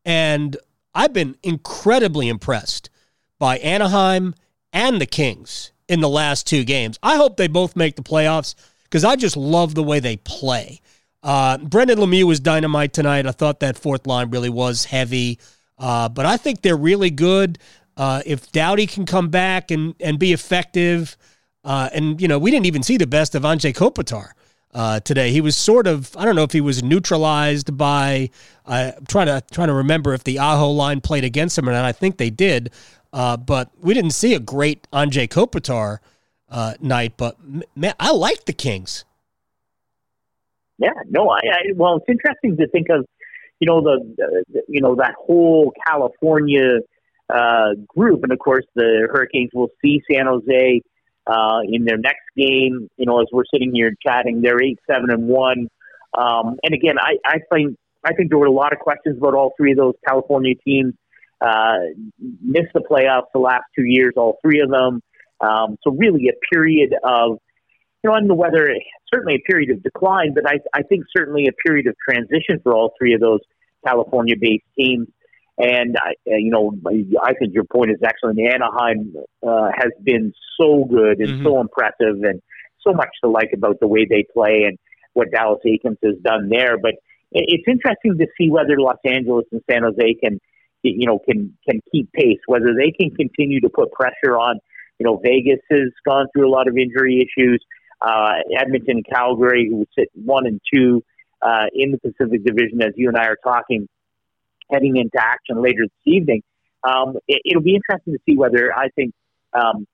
and 0.04 0.56
I've 0.94 1.12
been 1.12 1.36
incredibly 1.42 2.28
impressed 2.28 2.90
by 3.38 3.58
Anaheim 3.58 4.34
and 4.72 5.00
the 5.00 5.06
Kings 5.06 5.71
in 5.88 6.00
the 6.00 6.08
last 6.08 6.46
two 6.46 6.64
games. 6.64 6.98
I 7.02 7.16
hope 7.16 7.36
they 7.36 7.48
both 7.48 7.76
make 7.76 7.96
the 7.96 8.02
playoffs 8.02 8.54
because 8.84 9.04
I 9.04 9.16
just 9.16 9.36
love 9.36 9.74
the 9.74 9.82
way 9.82 10.00
they 10.00 10.16
play. 10.16 10.80
Uh, 11.22 11.58
Brendan 11.58 11.98
Lemieux 11.98 12.24
was 12.24 12.40
dynamite 12.40 12.92
tonight. 12.92 13.26
I 13.26 13.30
thought 13.32 13.60
that 13.60 13.78
fourth 13.78 14.06
line 14.06 14.30
really 14.30 14.48
was 14.48 14.84
heavy, 14.84 15.38
uh, 15.78 16.08
but 16.08 16.26
I 16.26 16.36
think 16.36 16.62
they're 16.62 16.76
really 16.76 17.10
good. 17.10 17.58
Uh, 17.96 18.22
if 18.26 18.50
Doughty 18.52 18.86
can 18.86 19.06
come 19.06 19.28
back 19.28 19.70
and, 19.70 19.94
and 20.00 20.18
be 20.18 20.32
effective, 20.32 21.16
uh, 21.64 21.88
and 21.92 22.20
you 22.20 22.26
know 22.26 22.38
we 22.38 22.50
didn't 22.50 22.66
even 22.66 22.82
see 22.82 22.96
the 22.96 23.06
best 23.06 23.34
of 23.34 23.42
Anze 23.42 23.72
Kopitar 23.72 24.30
uh, 24.74 25.00
today. 25.00 25.30
He 25.30 25.40
was 25.40 25.56
sort 25.56 25.86
of 25.86 26.16
I 26.16 26.24
don't 26.24 26.34
know 26.34 26.42
if 26.42 26.52
he 26.52 26.60
was 26.60 26.82
neutralized 26.82 27.76
by. 27.76 28.30
I'm 28.66 29.06
trying 29.06 29.26
to 29.26 29.42
trying 29.52 29.68
to 29.68 29.74
remember 29.74 30.14
if 30.14 30.24
the 30.24 30.38
Aho 30.38 30.70
line 30.70 31.00
played 31.00 31.24
against 31.24 31.56
him 31.58 31.68
or 31.68 31.72
not. 31.72 31.84
I 31.84 31.92
think 31.92 32.16
they 32.16 32.30
did. 32.30 32.72
Uh, 33.12 33.36
but 33.36 33.70
we 33.80 33.94
didn't 33.94 34.12
see 34.12 34.34
a 34.34 34.40
great 34.40 34.88
Anze 34.92 35.28
Kopitar 35.28 35.98
uh, 36.48 36.74
night. 36.80 37.14
But 37.16 37.36
man, 37.76 37.94
I 38.00 38.12
like 38.12 38.44
the 38.46 38.52
Kings. 38.52 39.04
Yeah, 40.78 40.90
no, 41.08 41.28
I, 41.28 41.38
I 41.44 41.58
well, 41.76 41.96
it's 41.96 42.06
interesting 42.08 42.56
to 42.56 42.66
think 42.68 42.88
of, 42.90 43.04
you 43.60 43.66
know, 43.66 43.82
the, 43.82 44.42
the 44.48 44.62
you 44.68 44.80
know 44.80 44.96
that 44.96 45.14
whole 45.18 45.72
California 45.86 46.78
uh, 47.32 47.74
group, 47.86 48.22
and 48.22 48.32
of 48.32 48.38
course 48.38 48.64
the 48.74 49.08
Hurricanes 49.12 49.50
will 49.54 49.68
see 49.82 50.00
San 50.10 50.26
Jose 50.26 50.82
uh, 51.26 51.60
in 51.70 51.84
their 51.84 51.98
next 51.98 52.24
game. 52.36 52.88
You 52.96 53.06
know, 53.06 53.20
as 53.20 53.26
we're 53.32 53.44
sitting 53.52 53.72
here 53.74 53.94
chatting, 54.04 54.40
they're 54.42 54.62
eight, 54.62 54.78
seven, 54.90 55.10
and 55.10 55.28
one. 55.28 55.68
Um, 56.18 56.56
and 56.62 56.74
again, 56.74 56.96
I, 56.98 57.16
I 57.24 57.38
think 57.52 57.76
I 58.04 58.12
think 58.14 58.30
there 58.30 58.38
were 58.38 58.46
a 58.46 58.50
lot 58.50 58.72
of 58.72 58.78
questions 58.80 59.18
about 59.18 59.34
all 59.34 59.52
three 59.56 59.72
of 59.72 59.78
those 59.78 59.94
California 60.06 60.54
teams. 60.66 60.94
Uh, 61.42 61.78
missed 62.40 62.72
the 62.72 62.80
playoffs 62.80 63.26
the 63.34 63.40
last 63.40 63.64
two 63.76 63.84
years, 63.84 64.12
all 64.16 64.38
three 64.42 64.60
of 64.60 64.70
them. 64.70 65.00
Um, 65.40 65.76
so 65.82 65.90
really, 65.90 66.28
a 66.28 66.54
period 66.54 66.94
of 67.02 67.38
you 68.02 68.10
know, 68.10 68.16
I 68.16 68.18
don't 68.20 68.28
know 68.28 68.34
whether 68.34 68.68
certainly 69.12 69.34
a 69.34 69.50
period 69.50 69.70
of 69.70 69.82
decline, 69.82 70.34
but 70.34 70.44
I, 70.46 70.58
I 70.74 70.82
think 70.82 71.04
certainly 71.16 71.46
a 71.46 71.52
period 71.66 71.86
of 71.86 71.94
transition 72.08 72.60
for 72.62 72.74
all 72.74 72.92
three 72.98 73.14
of 73.14 73.20
those 73.20 73.40
California-based 73.86 74.64
teams. 74.78 75.08
And 75.58 75.96
I, 75.96 76.14
you 76.26 76.50
know, 76.50 76.72
I 77.22 77.34
think 77.34 77.54
your 77.54 77.64
point 77.64 77.90
is 77.90 77.98
excellent. 78.02 78.40
Anaheim 78.40 79.14
uh, 79.46 79.68
has 79.76 79.92
been 80.02 80.32
so 80.60 80.84
good 80.84 81.18
and 81.20 81.28
mm-hmm. 81.28 81.44
so 81.44 81.60
impressive, 81.60 82.22
and 82.22 82.40
so 82.80 82.92
much 82.92 83.10
to 83.22 83.30
like 83.30 83.50
about 83.54 83.78
the 83.80 83.86
way 83.86 84.06
they 84.08 84.24
play 84.32 84.64
and 84.66 84.78
what 85.12 85.30
Dallas 85.30 85.60
Eakins 85.64 85.98
has 86.02 86.16
done 86.24 86.48
there. 86.48 86.78
But 86.78 86.94
it's 87.30 87.68
interesting 87.68 88.18
to 88.18 88.26
see 88.38 88.50
whether 88.50 88.78
Los 88.78 88.98
Angeles 89.04 89.44
and 89.52 89.60
San 89.70 89.82
Jose 89.82 90.14
can, 90.22 90.40
you 90.82 91.06
know, 91.06 91.18
can 91.18 91.56
can 91.68 91.80
keep 91.90 92.12
pace. 92.12 92.40
Whether 92.46 92.74
they 92.76 92.90
can 92.90 93.14
continue 93.14 93.60
to 93.60 93.68
put 93.68 93.92
pressure 93.92 94.38
on. 94.38 94.58
You 94.98 95.06
know, 95.06 95.16
Vegas 95.16 95.58
has 95.70 95.90
gone 96.06 96.26
through 96.32 96.48
a 96.48 96.52
lot 96.52 96.68
of 96.68 96.76
injury 96.76 97.18
issues 97.18 97.64
uh, 98.02 98.34
Edmonton 98.58 99.02
Calgary, 99.10 99.68
who 99.70 99.86
sit 99.96 100.08
one 100.14 100.46
and 100.46 100.60
two 100.72 101.02
uh, 101.40 101.66
in 101.72 101.92
the 101.92 101.98
Pacific 101.98 102.44
Division, 102.44 102.82
as 102.82 102.92
you 102.96 103.08
and 103.08 103.16
I 103.16 103.26
are 103.26 103.38
talking, 103.42 103.88
heading 104.70 104.96
into 104.96 105.18
action 105.18 105.62
later 105.62 105.84
this 105.84 106.12
evening. 106.12 106.42
Um, 106.84 107.16
it, 107.28 107.54
will 107.54 107.62
be 107.62 107.76
interesting 107.76 108.14
to 108.14 108.18
see 108.28 108.36
whether 108.36 108.76
I 108.76 108.88
think, 108.96 109.12
um, 109.52 109.86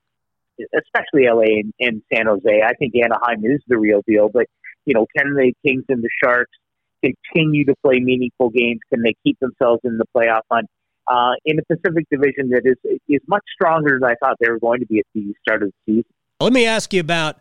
especially 0.75 1.29
LA 1.29 1.61
and, 1.61 1.73
and 1.79 2.03
San 2.13 2.27
Jose, 2.27 2.63
I 2.65 2.73
think 2.75 2.95
Anaheim 2.97 3.45
is 3.45 3.61
the 3.69 3.79
real 3.79 4.03
deal. 4.07 4.31
But 4.33 4.47
you 4.87 4.95
know, 4.95 5.07
can 5.17 5.35
the 5.35 5.53
Kings 5.67 5.85
and 5.91 6.03
the 6.03 6.09
Sharks 6.23 6.57
continue 7.05 7.67
to 7.67 7.75
play 7.85 8.01
meaningful 8.01 8.49
games? 8.49 8.81
Can 8.93 9.03
they 9.03 9.15
keep 9.23 9.39
themselves 9.39 9.83
in 9.85 9.99
the 9.99 10.07
playoff 10.17 10.43
hunt? 10.51 10.67
Uh, 11.11 11.33
in 11.47 11.59
a 11.59 11.63
Pacific 11.63 12.07
Division 12.11 12.51
that 12.51 12.63
is 12.65 12.77
is 13.09 13.21
much 13.29 13.45
stronger 13.55 13.99
than 13.99 14.11
I 14.11 14.15
thought 14.23 14.37
they 14.41 14.51
were 14.51 14.59
going 14.59 14.81
to 14.81 14.87
be 14.87 14.99
at 14.99 15.07
the 15.15 15.35
start 15.41 15.63
of 15.63 15.71
the 15.71 15.93
season. 15.93 16.13
Let 16.41 16.53
me 16.53 16.67
ask 16.67 16.93
you 16.93 17.01
about 17.01 17.39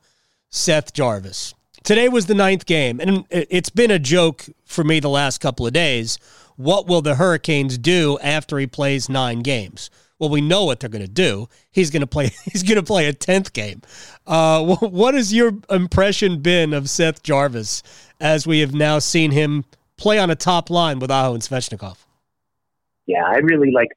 Seth 0.50 0.94
Jarvis. 0.94 1.54
Today 1.84 2.10
was 2.10 2.26
the 2.26 2.34
ninth 2.34 2.66
game, 2.66 3.00
and 3.00 3.26
it's 3.30 3.70
been 3.70 3.92
a 3.92 4.00
joke 4.00 4.46
for 4.66 4.84
me 4.84 5.00
the 5.00 5.10
last 5.10 5.40
couple 5.40 5.68
of 5.68 5.74
days. 5.74 6.18
What 6.56 6.88
will 6.88 7.02
the 7.02 7.16
Hurricanes 7.16 7.78
do 7.78 8.18
after 8.22 8.58
he 8.58 8.68
plays 8.68 9.08
nine 9.08 9.40
games? 9.40 9.90
Well, 10.20 10.30
we 10.30 10.42
know 10.42 10.66
what 10.66 10.80
they're 10.80 10.90
going 10.90 11.06
to 11.06 11.08
do. 11.08 11.48
He's 11.70 11.92
going 11.92 12.02
to 12.02 12.08
play. 12.08 12.32
He's 12.52 12.64
going 12.64 12.78
to 12.78 12.84
play 12.84 13.08
a 13.08 13.14
tenth 13.14 13.54
game. 13.54 13.82
Uh, 14.26 14.76
what 14.80 15.14
has 15.14 15.34
your 15.34 15.54
impression 15.70 16.42
been 16.42 16.74
of 16.74 16.90
Seth 16.90 17.22
Jarvis 17.22 17.84
as 18.20 18.48
we 18.48 18.60
have 18.62 18.74
now 18.74 19.00
seen 19.00 19.32
him 19.32 19.66
play 19.96 20.18
on 20.18 20.30
a 20.30 20.36
top 20.36 20.70
line 20.70 21.00
with 21.00 21.12
Aho 21.12 21.36
and 21.36 21.44
Svechnikov? 21.44 21.98
Yeah, 23.08 23.24
I 23.26 23.38
really 23.38 23.72
like 23.72 23.90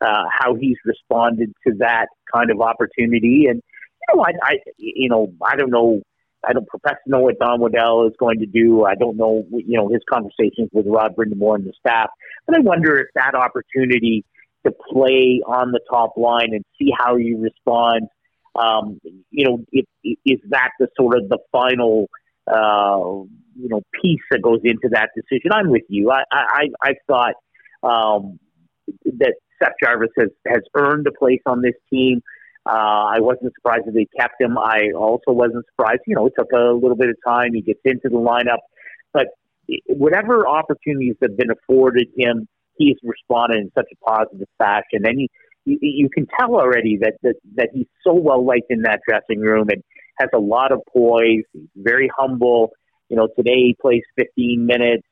uh, 0.00 0.24
how 0.30 0.54
he's 0.54 0.76
responded 0.84 1.52
to 1.66 1.74
that 1.78 2.06
kind 2.32 2.50
of 2.50 2.60
opportunity, 2.60 3.46
and 3.48 3.60
you 3.62 4.14
know, 4.14 4.22
I, 4.22 4.32
I, 4.42 4.56
you 4.76 5.08
know, 5.08 5.32
I 5.44 5.56
don't 5.56 5.70
know. 5.70 6.02
I 6.46 6.52
don't 6.52 6.68
profess 6.68 6.94
to 7.04 7.10
know 7.10 7.18
what 7.18 7.38
Don 7.40 7.60
Waddell 7.60 8.06
is 8.06 8.14
going 8.16 8.38
to 8.38 8.46
do. 8.46 8.84
I 8.84 8.94
don't 8.94 9.16
know, 9.16 9.44
you 9.50 9.76
know, 9.76 9.88
his 9.88 10.02
conversations 10.08 10.68
with 10.72 10.86
Rod 10.86 11.16
Brind'Amour 11.16 11.56
and 11.56 11.66
the 11.66 11.72
staff. 11.80 12.10
But 12.46 12.56
I 12.56 12.60
wonder 12.60 12.96
if 13.00 13.08
that 13.16 13.34
opportunity 13.34 14.24
to 14.64 14.72
play 14.92 15.42
on 15.44 15.72
the 15.72 15.80
top 15.90 16.12
line 16.16 16.50
and 16.52 16.64
see 16.78 16.90
how 16.96 17.16
he 17.16 17.34
responds, 17.34 18.06
um, 18.54 19.00
you 19.30 19.48
know, 19.48 19.64
if, 19.72 19.84
is 20.04 20.38
that 20.50 20.70
the 20.78 20.86
sort 20.96 21.18
of 21.18 21.28
the 21.28 21.38
final, 21.50 22.08
uh, 22.46 23.26
you 23.56 23.68
know, 23.68 23.82
piece 24.00 24.20
that 24.30 24.40
goes 24.40 24.60
into 24.62 24.88
that 24.92 25.10
decision? 25.16 25.50
I'm 25.52 25.70
with 25.70 25.84
you. 25.88 26.12
I, 26.12 26.22
I, 26.30 26.68
I 26.82 26.94
thought 27.08 27.34
um, 27.82 28.38
that 29.18 29.34
Seth 29.58 29.74
Jarvis 29.82 30.10
has 30.18 30.28
has 30.46 30.62
earned 30.74 31.06
a 31.06 31.12
place 31.12 31.40
on 31.46 31.62
this 31.62 31.74
team. 31.90 32.22
Uh, 32.66 33.16
I 33.16 33.20
wasn't 33.20 33.54
surprised 33.54 33.86
that 33.86 33.94
they 33.94 34.06
kept 34.18 34.40
him. 34.40 34.58
I 34.58 34.90
also 34.96 35.32
wasn't 35.32 35.64
surprised. 35.70 36.02
You 36.06 36.16
know, 36.16 36.26
it 36.26 36.34
took 36.38 36.52
a 36.52 36.72
little 36.72 36.96
bit 36.96 37.08
of 37.08 37.16
time. 37.26 37.54
He 37.54 37.62
gets 37.62 37.80
into 37.84 38.08
the 38.10 38.16
lineup, 38.16 38.58
but 39.12 39.28
whatever 39.86 40.46
opportunities 40.46 41.16
have 41.22 41.36
been 41.36 41.50
afforded 41.50 42.08
him, 42.16 42.46
he's 42.76 42.96
responded 43.02 43.58
in 43.58 43.70
such 43.74 43.88
a 43.92 43.96
positive 44.04 44.48
fashion. 44.58 45.04
And 45.04 45.18
he, 45.18 45.30
you, 45.64 45.78
you 45.80 46.08
can 46.12 46.26
tell 46.38 46.54
already 46.54 46.98
that, 47.00 47.14
that 47.22 47.36
that 47.56 47.70
he's 47.72 47.86
so 48.04 48.14
well 48.14 48.44
liked 48.44 48.70
in 48.70 48.82
that 48.82 49.00
dressing 49.08 49.40
room 49.40 49.68
and 49.70 49.82
has 50.18 50.28
a 50.34 50.38
lot 50.38 50.72
of 50.72 50.80
poise. 50.92 51.44
He's 51.52 51.68
very 51.76 52.10
humble. 52.16 52.70
You 53.08 53.16
know, 53.16 53.28
today 53.36 53.56
he 53.56 53.76
plays 53.80 54.02
15 54.18 54.66
minutes, 54.66 55.06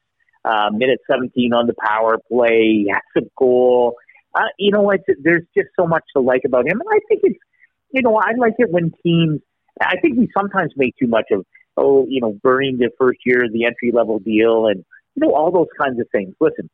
uh, 0.46 0.70
minute 0.70 1.00
17 1.10 1.52
on 1.52 1.66
the 1.66 1.74
power 1.84 2.18
play. 2.28 2.84
He 2.84 2.90
has 2.92 3.24
a 3.24 3.26
goal. 3.36 3.96
Uh, 4.34 4.42
you 4.58 4.70
know, 4.70 4.90
it's, 4.90 5.04
there's 5.22 5.44
just 5.56 5.68
so 5.78 5.86
much 5.86 6.04
to 6.14 6.22
like 6.22 6.42
about 6.44 6.66
him, 6.66 6.80
and 6.80 6.88
I 6.90 7.00
think 7.08 7.20
it's 7.24 7.38
you 7.90 8.02
know, 8.02 8.16
I 8.16 8.32
like 8.36 8.54
it 8.58 8.70
when 8.70 8.92
teams. 9.02 9.40
I 9.80 9.96
think 10.00 10.18
we 10.18 10.28
sometimes 10.36 10.72
make 10.76 10.94
too 10.98 11.06
much 11.06 11.26
of 11.30 11.44
oh, 11.76 12.06
you 12.08 12.20
know, 12.20 12.38
burning 12.42 12.78
the 12.78 12.90
first 12.98 13.18
year 13.24 13.44
the 13.50 13.64
entry 13.64 13.90
level 13.92 14.18
deal, 14.18 14.66
and 14.66 14.84
you 15.14 15.26
know 15.26 15.34
all 15.34 15.50
those 15.50 15.68
kinds 15.80 16.00
of 16.00 16.06
things. 16.12 16.34
Listen, 16.40 16.68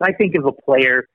I 0.00 0.12
think 0.12 0.34
if 0.34 0.44
a 0.44 0.52
player 0.52 1.08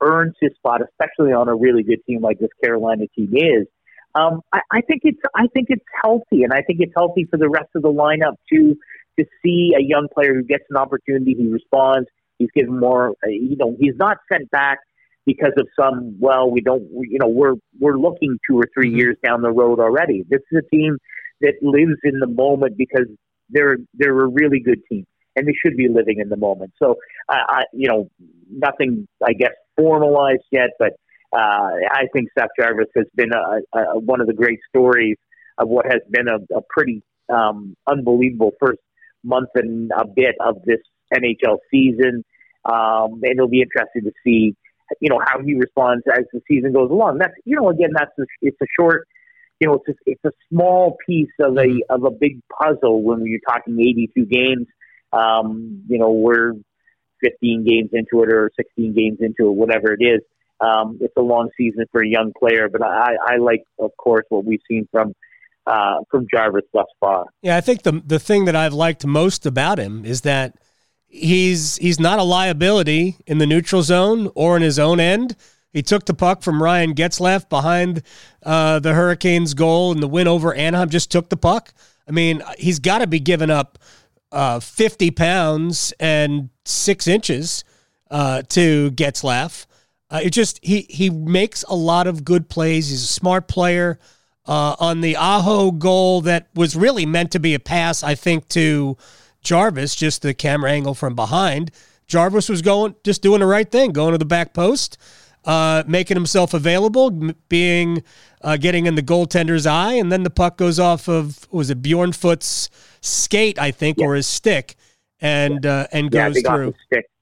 earns 0.00 0.34
his 0.40 0.52
spot, 0.56 0.80
especially 0.82 1.32
on 1.32 1.48
a 1.48 1.54
really 1.54 1.82
good 1.82 2.04
team 2.06 2.20
like 2.20 2.38
this 2.38 2.50
Carolina 2.62 3.04
team 3.16 3.32
is, 3.34 3.66
um, 4.14 4.40
I, 4.52 4.60
I 4.70 4.80
think 4.82 5.02
it's 5.04 5.20
I 5.34 5.46
think 5.52 5.66
it's 5.70 5.84
healthy, 6.02 6.42
and 6.42 6.52
I 6.52 6.62
think 6.62 6.80
it's 6.80 6.92
healthy 6.96 7.26
for 7.30 7.36
the 7.36 7.48
rest 7.48 7.70
of 7.74 7.82
the 7.82 7.92
lineup 7.92 8.36
too 8.52 8.76
to 9.20 9.26
see 9.42 9.72
a 9.78 9.82
young 9.82 10.08
player 10.12 10.34
who 10.34 10.42
gets 10.42 10.64
an 10.70 10.76
opportunity, 10.76 11.34
he 11.34 11.48
responds, 11.48 12.08
he's 12.38 12.48
given 12.54 12.78
more. 12.78 13.10
Uh, 13.24 13.28
you 13.28 13.56
know, 13.56 13.76
he's 13.78 13.94
not 13.96 14.18
sent 14.32 14.50
back 14.50 14.78
because 15.26 15.52
of 15.58 15.68
some 15.78 16.16
well 16.18 16.50
we 16.50 16.62
don't 16.62 16.82
you 16.92 17.18
know 17.20 17.28
we're 17.28 17.54
we're 17.78 17.98
looking 17.98 18.38
two 18.48 18.58
or 18.58 18.64
three 18.72 18.88
mm-hmm. 18.88 19.00
years 19.00 19.16
down 19.22 19.42
the 19.42 19.50
road 19.50 19.78
already 19.78 20.24
this 20.30 20.40
is 20.50 20.62
a 20.64 20.74
team 20.74 20.96
that 21.42 21.52
lives 21.60 22.00
in 22.04 22.18
the 22.20 22.26
moment 22.26 22.74
because 22.76 23.06
they're 23.50 23.76
they're 23.94 24.18
a 24.18 24.26
really 24.26 24.60
good 24.60 24.80
team 24.90 25.06
and 25.36 25.46
they 25.46 25.52
should 25.62 25.76
be 25.76 25.88
living 25.88 26.20
in 26.20 26.30
the 26.30 26.38
moment 26.38 26.72
so 26.82 26.96
i, 27.28 27.36
I 27.48 27.62
you 27.74 27.86
know 27.86 28.08
nothing 28.50 29.06
i 29.22 29.34
guess 29.34 29.52
formalized 29.76 30.46
yet 30.50 30.70
but 30.78 30.94
uh, 31.32 31.70
I 31.90 32.06
think 32.12 32.28
Seth 32.36 32.48
Jarvis 32.58 32.88
has 32.96 33.06
been 33.14 33.30
a, 33.32 33.78
a, 33.78 33.98
one 34.00 34.20
of 34.20 34.26
the 34.26 34.32
great 34.32 34.58
stories 34.68 35.16
of 35.58 35.68
what 35.68 35.86
has 35.86 36.00
been 36.10 36.26
a, 36.28 36.38
a 36.56 36.60
pretty 36.68 37.02
um, 37.32 37.76
unbelievable 37.86 38.52
first 38.58 38.80
month 39.24 39.50
and 39.54 39.90
a 39.96 40.06
bit 40.06 40.36
of 40.40 40.56
this 40.64 40.80
NHL 41.14 41.58
season. 41.70 42.24
Um, 42.64 43.20
and 43.22 43.32
it'll 43.32 43.48
be 43.48 43.62
interesting 43.62 44.02
to 44.04 44.12
see 44.24 44.54
you 45.00 45.08
know 45.08 45.20
how 45.24 45.40
he 45.40 45.54
responds 45.54 46.02
as 46.12 46.24
the 46.32 46.40
season 46.48 46.72
goes 46.72 46.90
along. 46.90 47.18
That's 47.18 47.34
you 47.44 47.56
know 47.56 47.68
again 47.68 47.90
that's 47.94 48.12
a, 48.18 48.24
it's 48.42 48.60
a 48.60 48.66
short 48.78 49.06
you 49.60 49.68
know 49.68 49.74
it's 49.74 49.88
a, 49.88 50.02
it's 50.06 50.24
a 50.24 50.32
small 50.48 50.96
piece 51.06 51.30
of 51.38 51.56
a 51.56 51.60
mm-hmm. 51.60 51.78
of 51.88 52.04
a 52.04 52.10
big 52.10 52.40
puzzle 52.60 53.02
when 53.02 53.24
you're 53.24 53.40
talking 53.48 53.80
82 53.80 54.26
games. 54.26 54.66
Um, 55.12 55.84
you 55.88 55.98
know 55.98 56.10
we're 56.10 56.52
15 57.22 57.64
games 57.64 57.90
into 57.92 58.22
it 58.22 58.32
or 58.32 58.50
16 58.56 58.94
games 58.94 59.18
into 59.20 59.50
it, 59.50 59.54
whatever 59.54 59.92
it 59.92 60.02
is. 60.02 60.20
Um, 60.60 60.98
it's 61.00 61.14
a 61.16 61.22
long 61.22 61.48
season 61.56 61.86
for 61.90 62.02
a 62.02 62.08
young 62.08 62.32
player, 62.38 62.68
but 62.70 62.82
I, 62.82 63.12
I 63.26 63.36
like, 63.36 63.64
of 63.78 63.92
course, 63.96 64.24
what 64.28 64.44
we've 64.44 64.60
seen 64.68 64.86
from 64.90 65.14
uh, 65.70 66.00
from 66.10 66.26
Jarvis 66.32 66.64
thus 66.74 66.86
far. 66.98 67.26
Yeah, 67.42 67.56
I 67.56 67.60
think 67.60 67.82
the 67.82 68.02
the 68.04 68.18
thing 68.18 68.46
that 68.46 68.56
I've 68.56 68.74
liked 68.74 69.06
most 69.06 69.46
about 69.46 69.78
him 69.78 70.04
is 70.04 70.22
that 70.22 70.56
he's 71.06 71.76
he's 71.76 72.00
not 72.00 72.18
a 72.18 72.24
liability 72.24 73.16
in 73.26 73.38
the 73.38 73.46
neutral 73.46 73.82
zone 73.82 74.30
or 74.34 74.56
in 74.56 74.62
his 74.62 74.78
own 74.78 74.98
end. 74.98 75.36
He 75.72 75.82
took 75.82 76.06
the 76.06 76.14
puck 76.14 76.42
from 76.42 76.60
Ryan 76.60 76.94
Getzlaf 76.94 77.48
behind 77.48 78.02
uh, 78.42 78.80
the 78.80 78.94
Hurricanes' 78.94 79.54
goal 79.54 79.92
in 79.92 80.00
the 80.00 80.08
win 80.08 80.26
over 80.26 80.52
Anaheim. 80.52 80.88
Just 80.88 81.12
took 81.12 81.28
the 81.28 81.36
puck. 81.36 81.72
I 82.08 82.10
mean, 82.10 82.42
he's 82.58 82.80
got 82.80 82.98
to 82.98 83.06
be 83.06 83.20
giving 83.20 83.50
up 83.50 83.78
uh, 84.32 84.58
50 84.58 85.12
pounds 85.12 85.94
and 86.00 86.50
six 86.64 87.06
inches 87.06 87.62
uh, 88.10 88.42
to 88.48 88.90
Getzlaf. 88.90 89.66
Uh, 90.10 90.20
it 90.24 90.30
just 90.30 90.58
he 90.64 90.86
he 90.90 91.08
makes 91.08 91.62
a 91.68 91.76
lot 91.76 92.08
of 92.08 92.24
good 92.24 92.48
plays. 92.48 92.90
He's 92.90 93.04
a 93.04 93.06
smart 93.06 93.46
player. 93.46 94.00
Uh, 94.50 94.74
on 94.80 95.00
the 95.00 95.14
Aho 95.16 95.70
goal 95.70 96.22
that 96.22 96.48
was 96.56 96.74
really 96.74 97.06
meant 97.06 97.30
to 97.30 97.38
be 97.38 97.54
a 97.54 97.60
pass, 97.60 98.02
I 98.02 98.16
think, 98.16 98.48
to 98.48 98.96
Jarvis, 99.42 99.94
just 99.94 100.22
the 100.22 100.34
camera 100.34 100.72
angle 100.72 100.94
from 100.94 101.14
behind. 101.14 101.70
Jarvis 102.08 102.48
was 102.48 102.60
going, 102.60 102.96
just 103.04 103.22
doing 103.22 103.38
the 103.38 103.46
right 103.46 103.70
thing, 103.70 103.92
going 103.92 104.10
to 104.10 104.18
the 104.18 104.24
back 104.24 104.52
post. 104.52 104.98
uh, 105.44 105.82
making 105.86 106.16
himself 106.16 106.54
available, 106.54 107.10
being 107.48 108.02
uh, 108.42 108.56
getting 108.56 108.86
in 108.86 108.94
the 108.94 109.02
goaltender's 109.02 109.66
eye, 109.66 109.94
and 109.94 110.10
then 110.12 110.22
the 110.22 110.30
puck 110.30 110.56
goes 110.56 110.78
off 110.78 111.08
of 111.08 111.48
was 111.50 111.70
it 111.70 111.82
Bjornfot's 111.82 112.70
skate, 113.00 113.58
I 113.58 113.70
think, 113.70 113.98
yeah. 113.98 114.06
or 114.06 114.14
his 114.14 114.26
stick, 114.26 114.76
and 115.20 115.64
uh, 115.64 115.86
and 115.92 116.10
goes 116.10 116.40
yeah, 116.42 116.50
through. 116.50 116.74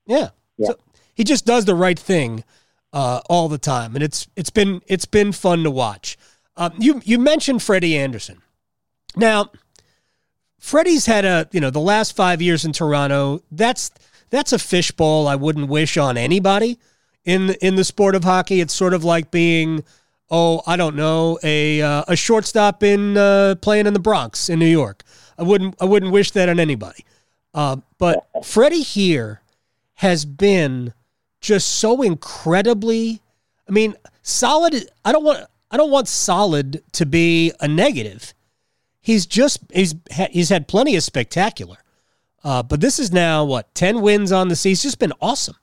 Yeah. 0.07 0.31
yeah. 0.57 0.67
So 0.67 0.79
he 1.15 1.25
just 1.25 1.47
does 1.47 1.65
the 1.65 1.75
right 1.75 1.99
thing 1.99 2.45
uh, 2.93 3.21
all 3.29 3.49
the 3.49 3.59
time, 3.59 3.95
and 3.95 4.03
it's 4.03 4.27
it's 4.37 4.51
been 4.51 4.83
it's 4.87 5.07
been 5.07 5.33
fun 5.33 5.63
to 5.63 5.71
watch. 5.71 6.19
Um, 6.59 6.73
you 6.77 7.01
you 7.05 7.19
mentioned 7.19 7.63
Freddie 7.63 7.97
Andersen. 7.97 8.43
Now, 9.17 9.51
Freddie's 10.59 11.07
had 11.07 11.25
a 11.25 11.49
you 11.53 11.61
know 11.61 11.71
the 11.71 11.81
last 11.81 12.17
five 12.17 12.43
years 12.43 12.65
in 12.65 12.73
Toronto. 12.73 13.43
That's 13.51 13.93
that's 14.31 14.53
a 14.53 14.59
fishbowl 14.59 15.29
I 15.29 15.37
wouldn't 15.37 15.69
wish 15.69 15.97
on 15.97 16.19
anybody 16.19 16.79
in 17.25 17.51
in 17.63 17.77
the 17.77 17.85
sport 17.85 18.17
of 18.17 18.25
hockey. 18.25 18.61
It's 18.61 18.75
sort 18.75 18.93
of 18.93 19.05
like 19.05 19.31
being 19.31 19.85
oh 20.31 20.63
I 20.67 20.77
don't 20.77 20.97
know 20.97 21.39
a 21.45 21.81
uh, 21.81 22.05
a 22.09 22.17
shortstop 22.17 22.83
in 22.83 23.17
uh, 23.17 23.55
playing 23.63 23.87
in 23.87 23.95
the 23.95 24.01
Bronx 24.01 24.49
in 24.49 24.59
New 24.59 24.67
York. 24.67 25.05
I 25.39 25.45
wouldn't 25.45 25.77
I 25.81 25.85
wouldn't 25.85 26.11
wish 26.11 26.33
that 26.33 26.49
on 26.49 26.59
anybody. 26.59 27.05
Uh, 27.55 27.77
but 27.99 28.27
Freddie 28.45 28.83
here 28.83 29.43
has 29.95 30.25
been 30.25 30.93
just 31.41 31.69
so 31.69 32.03
incredibly. 32.03 33.23
I 33.69 33.73
mean, 33.73 33.95
solid. 34.23 34.91
I 35.05 35.13
don't 35.13 35.25
want. 35.25 35.47
I 35.71 35.77
don't 35.77 35.91
want 35.91 36.09
solid 36.09 36.83
to 36.93 37.07
be 37.07 37.53
a 37.61 37.69
negative. 37.69 38.35
He's 39.01 39.27
just 39.27 39.61
he's 39.73 39.95
he's 40.31 40.49
had 40.49 40.69
plenty 40.69 40.97
of 40.97 41.03
spectacular, 41.03 41.77
uh, 42.45 42.63
but 42.63 42.81
this 42.81 42.99
is 42.99 43.13
now 43.13 43.45
what 43.45 43.75
ten 43.75 44.01
wins 44.01 44.33
on 44.33 44.49
the 44.49 44.57
season. 44.57 44.71
He's 44.71 44.83
just 44.83 44.99
been 44.99 45.13
awesome. 45.21 45.57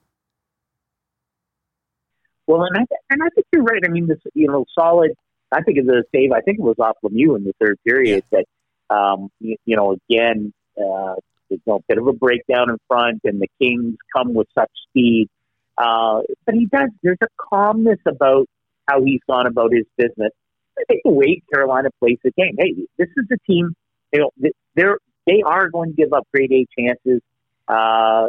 Well, 2.48 2.64
and 2.64 2.78
I 2.78 2.86
and 3.10 3.24
I 3.24 3.30
think 3.30 3.48
you're 3.52 3.64
right. 3.64 3.82
I 3.84 3.90
mean, 3.90 4.08
this 4.08 4.20
you 4.34 4.48
know, 4.48 4.66
solid. 4.78 5.12
I 5.52 5.62
think 5.62 5.78
of 5.80 5.86
the 5.86 6.04
save. 6.14 6.32
I 6.32 6.42
think 6.42 6.60
it 6.60 6.64
was 6.64 6.78
off 6.80 6.98
Lemieux 7.04 7.36
in 7.36 7.44
the 7.44 7.54
third 7.60 7.78
period. 7.86 8.24
Yeah. 8.32 8.42
That 8.90 8.96
um, 8.96 9.30
you, 9.40 9.58
you, 9.66 9.76
know, 9.76 9.98
again, 10.10 10.54
uh, 10.78 11.16
there's 11.50 11.62
a 11.68 11.80
bit 11.88 11.98
of 11.98 12.08
a 12.08 12.14
breakdown 12.14 12.70
in 12.70 12.78
front, 12.88 13.22
and 13.24 13.42
the 13.42 13.48
Kings 13.62 13.96
come 14.16 14.34
with 14.34 14.48
such 14.54 14.72
speed. 14.90 15.30
Uh, 15.78 16.22
but 16.46 16.56
he 16.56 16.66
does. 16.66 16.90
There's 17.04 17.18
a 17.24 17.28
calmness 17.38 18.00
about 18.06 18.48
how 18.88 19.04
he's 19.04 19.22
gone 19.27 19.48
about 19.48 19.72
his 19.74 19.86
business. 19.98 20.32
I 20.77 20.84
think 20.88 21.01
the 21.04 21.12
way 21.12 21.42
Carolina 21.54 21.89
plays 22.00 22.18
the 22.24 22.32
game. 22.32 22.56
Hey, 22.60 22.74
this 22.98 23.08
is 23.15 23.25
a 23.32 23.38
team. 23.50 23.75
You 24.13 24.22
know, 24.22 24.50
they're 24.75 25.00
they 25.25 25.42
are 25.46 25.70
going 25.70 25.92
to 25.92 25.96
give 25.96 26.13
up 26.13 26.27
grade 26.34 26.51
A 26.51 26.65
chances. 26.77 27.22
Uh, 27.68 28.27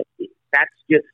that's 0.52 0.70
just 0.90 1.04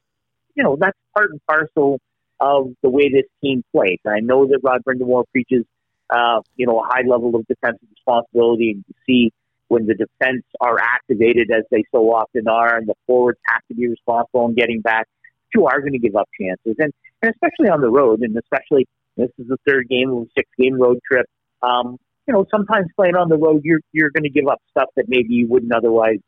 you 0.54 0.62
know 0.62 0.76
that's 0.78 0.96
part 1.14 1.30
and 1.30 1.40
parcel 1.48 2.00
of 2.40 2.72
the 2.82 2.90
way 2.90 3.08
this 3.08 3.26
team 3.42 3.62
plays. 3.72 3.98
And 4.04 4.14
I 4.14 4.20
know 4.20 4.46
that 4.46 4.60
Rod 4.62 4.82
Brind'Amour 4.84 5.24
preaches, 5.30 5.64
uh, 6.10 6.40
you 6.56 6.66
know, 6.66 6.80
a 6.80 6.84
high 6.84 7.06
level 7.06 7.34
of 7.36 7.46
defensive 7.46 7.88
responsibility, 7.90 8.72
and 8.72 8.84
you 8.88 8.94
see 9.06 9.32
when 9.68 9.86
the 9.86 9.94
defense 9.94 10.44
are 10.60 10.78
activated 10.78 11.50
as 11.50 11.64
they 11.70 11.84
so 11.92 12.12
often 12.12 12.48
are, 12.48 12.76
and 12.76 12.86
the 12.86 12.94
forwards 13.06 13.38
have 13.48 13.62
to 13.68 13.74
be 13.74 13.88
responsible 13.88 14.46
in 14.48 14.54
getting 14.54 14.80
back. 14.80 15.06
You 15.54 15.66
are 15.66 15.80
going 15.80 15.92
to 15.92 15.98
give 15.98 16.16
up 16.16 16.28
chances, 16.38 16.76
and, 16.78 16.92
and 17.22 17.32
especially 17.32 17.70
on 17.70 17.80
the 17.80 17.88
road, 17.88 18.20
and 18.20 18.36
especially 18.36 18.86
this 19.16 19.30
is 19.38 19.46
the 19.48 19.58
third 19.66 19.88
game 19.88 20.10
of 20.10 20.22
a 20.22 20.26
six 20.36 20.48
game 20.58 20.80
road 20.80 20.98
trip. 21.10 21.26
Um, 21.62 21.98
you 22.26 22.34
know, 22.34 22.46
sometimes 22.50 22.86
playing 22.96 23.16
on 23.16 23.28
the 23.28 23.36
road, 23.36 23.62
you're 23.64 23.80
you're 23.92 24.10
going 24.10 24.24
to 24.24 24.30
give 24.30 24.46
up 24.48 24.60
stuff 24.70 24.88
that 24.96 25.06
maybe 25.08 25.34
you 25.34 25.48
wouldn't 25.48 25.74
otherwise. 25.74 26.18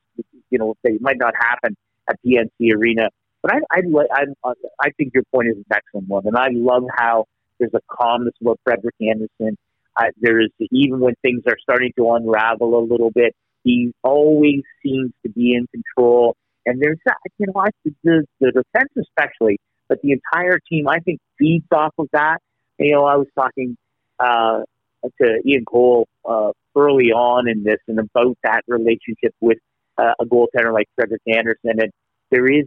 You 0.50 0.58
know, 0.58 0.74
they 0.82 0.98
might 1.00 1.18
not 1.18 1.34
happen 1.38 1.76
at 2.08 2.16
PNC 2.24 2.74
Arena. 2.74 3.08
But 3.42 3.52
I 3.54 3.58
I 3.72 4.24
I, 4.44 4.52
I 4.80 4.90
think 4.96 5.12
your 5.14 5.24
point 5.32 5.48
is 5.48 5.56
an 5.56 5.64
excellent 5.72 6.08
one, 6.08 6.26
and 6.26 6.36
I 6.36 6.48
love 6.50 6.84
how 6.96 7.26
there's 7.58 7.74
a 7.74 7.80
calmness 7.90 8.34
about 8.40 8.58
Frederik 8.64 8.94
Andersen. 9.00 9.56
Uh, 9.96 10.06
there's 10.20 10.50
even 10.72 10.98
when 10.98 11.14
things 11.22 11.42
are 11.46 11.56
starting 11.62 11.92
to 11.96 12.10
unravel 12.12 12.78
a 12.78 12.84
little 12.84 13.10
bit, 13.10 13.34
he 13.62 13.92
always 14.02 14.62
seems 14.82 15.12
to 15.24 15.30
be 15.30 15.54
in 15.54 15.66
control. 15.68 16.36
And 16.66 16.80
there's 16.80 16.98
that, 17.04 17.16
you 17.38 17.46
know, 17.46 17.60
I, 17.60 17.68
the 18.02 18.26
the 18.40 18.46
defense 18.52 18.90
especially, 18.98 19.58
but 19.88 19.98
the 20.02 20.12
entire 20.12 20.58
team 20.70 20.88
I 20.88 20.98
think 20.98 21.20
feeds 21.38 21.66
off 21.72 21.94
of 21.98 22.08
that. 22.12 22.38
You 22.78 22.92
know, 22.92 23.04
I 23.04 23.16
was 23.16 23.28
talking 23.34 23.76
uh, 24.18 24.62
to 25.20 25.40
Ian 25.46 25.64
Cole 25.64 26.08
uh, 26.24 26.52
early 26.76 27.12
on 27.12 27.48
in 27.48 27.62
this 27.62 27.78
and 27.86 27.98
about 27.98 28.36
that 28.42 28.62
relationship 28.66 29.34
with 29.40 29.58
uh, 29.96 30.12
a 30.20 30.24
goaltender 30.24 30.72
like 30.72 30.88
Frederik 30.96 31.22
Andersen. 31.26 31.80
and 31.80 31.92
there 32.30 32.46
is 32.46 32.66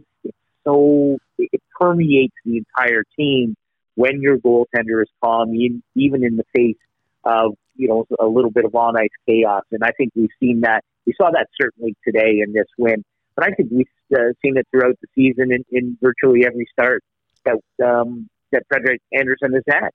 so 0.64 1.18
it 1.38 1.62
permeates 1.78 2.34
the 2.44 2.58
entire 2.58 3.04
team 3.18 3.56
when 3.94 4.20
your 4.20 4.38
goaltender 4.38 5.02
is 5.02 5.08
calm, 5.22 5.54
even 5.54 6.24
in 6.24 6.36
the 6.36 6.44
face 6.54 6.76
of 7.24 7.54
you 7.76 7.88
know 7.88 8.06
a 8.18 8.26
little 8.26 8.50
bit 8.50 8.64
of 8.64 8.74
on 8.74 8.96
ice 8.96 9.08
chaos. 9.26 9.64
And 9.72 9.82
I 9.82 9.90
think 9.90 10.12
we've 10.14 10.30
seen 10.40 10.62
that. 10.62 10.84
We 11.06 11.14
saw 11.16 11.30
that 11.30 11.48
certainly 11.60 11.96
today 12.04 12.40
in 12.44 12.52
this 12.52 12.66
win, 12.76 13.04
but 13.34 13.46
I 13.46 13.52
think 13.52 13.70
we've 13.70 13.86
uh, 14.14 14.32
seen 14.42 14.56
it 14.56 14.66
throughout 14.70 14.98
the 15.00 15.08
season 15.14 15.52
in, 15.52 15.64
in 15.70 15.98
virtually 16.02 16.44
every 16.44 16.66
start 16.72 17.02
that 17.44 17.58
um, 17.84 18.28
that 18.52 18.62
Frederick 18.68 19.00
Andersen 19.12 19.52
has 19.52 19.62
had. 19.68 19.90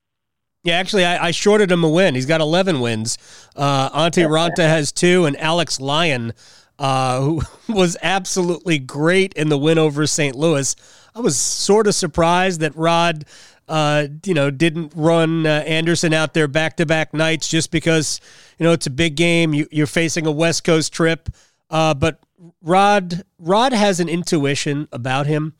Yeah, 0.63 0.75
actually, 0.75 1.03
I, 1.03 1.27
I, 1.27 1.31
shorted 1.31 1.69
him 1.69 1.83
a 1.83 1.89
win. 1.89 2.15
He's 2.15 2.25
got 2.25 2.39
11 2.39 2.79
wins. 2.79 3.17
Uh, 3.53 3.89
Antti 3.89 4.25
Raanta 4.25 4.63
has 4.63 4.93
two, 4.93 5.25
and 5.25 5.37
Alex 5.37 5.81
Lyon, 5.81 6.31
uh, 6.79 7.19
who 7.19 7.41
was 7.73 7.97
absolutely 8.01 8.79
great 8.79 9.33
in 9.33 9.49
the 9.49 9.57
win 9.57 9.77
over 9.77 10.07
St. 10.07 10.35
Louis. 10.35 10.73
I 11.13 11.19
was 11.19 11.37
sort 11.37 11.85
of 11.85 11.95
surprised 11.95 12.61
that 12.61 12.73
Rod, 12.77 13.25
uh, 13.67 14.07
you 14.25 14.33
know, 14.33 14.49
didn't 14.49 14.93
run 14.95 15.45
uh, 15.45 15.63
Andersen 15.65 16.13
out 16.13 16.33
there 16.33 16.47
back 16.47 16.77
to 16.77 16.85
back 16.85 17.13
nights 17.13 17.49
just 17.49 17.69
because, 17.69 18.21
you 18.57 18.63
know, 18.63 18.71
it's 18.71 18.87
a 18.87 18.91
big 18.91 19.15
game. 19.15 19.53
You, 19.53 19.67
are 19.83 19.85
facing 19.85 20.25
a 20.25 20.31
West 20.31 20.63
Coast 20.63 20.93
trip. 20.93 21.27
Uh, 21.69 21.93
but 21.93 22.19
Rod, 22.61 23.23
Rod 23.37 23.73
has 23.73 23.99
an 23.99 24.07
intuition 24.07 24.87
about 24.93 25.27
him. 25.27 25.55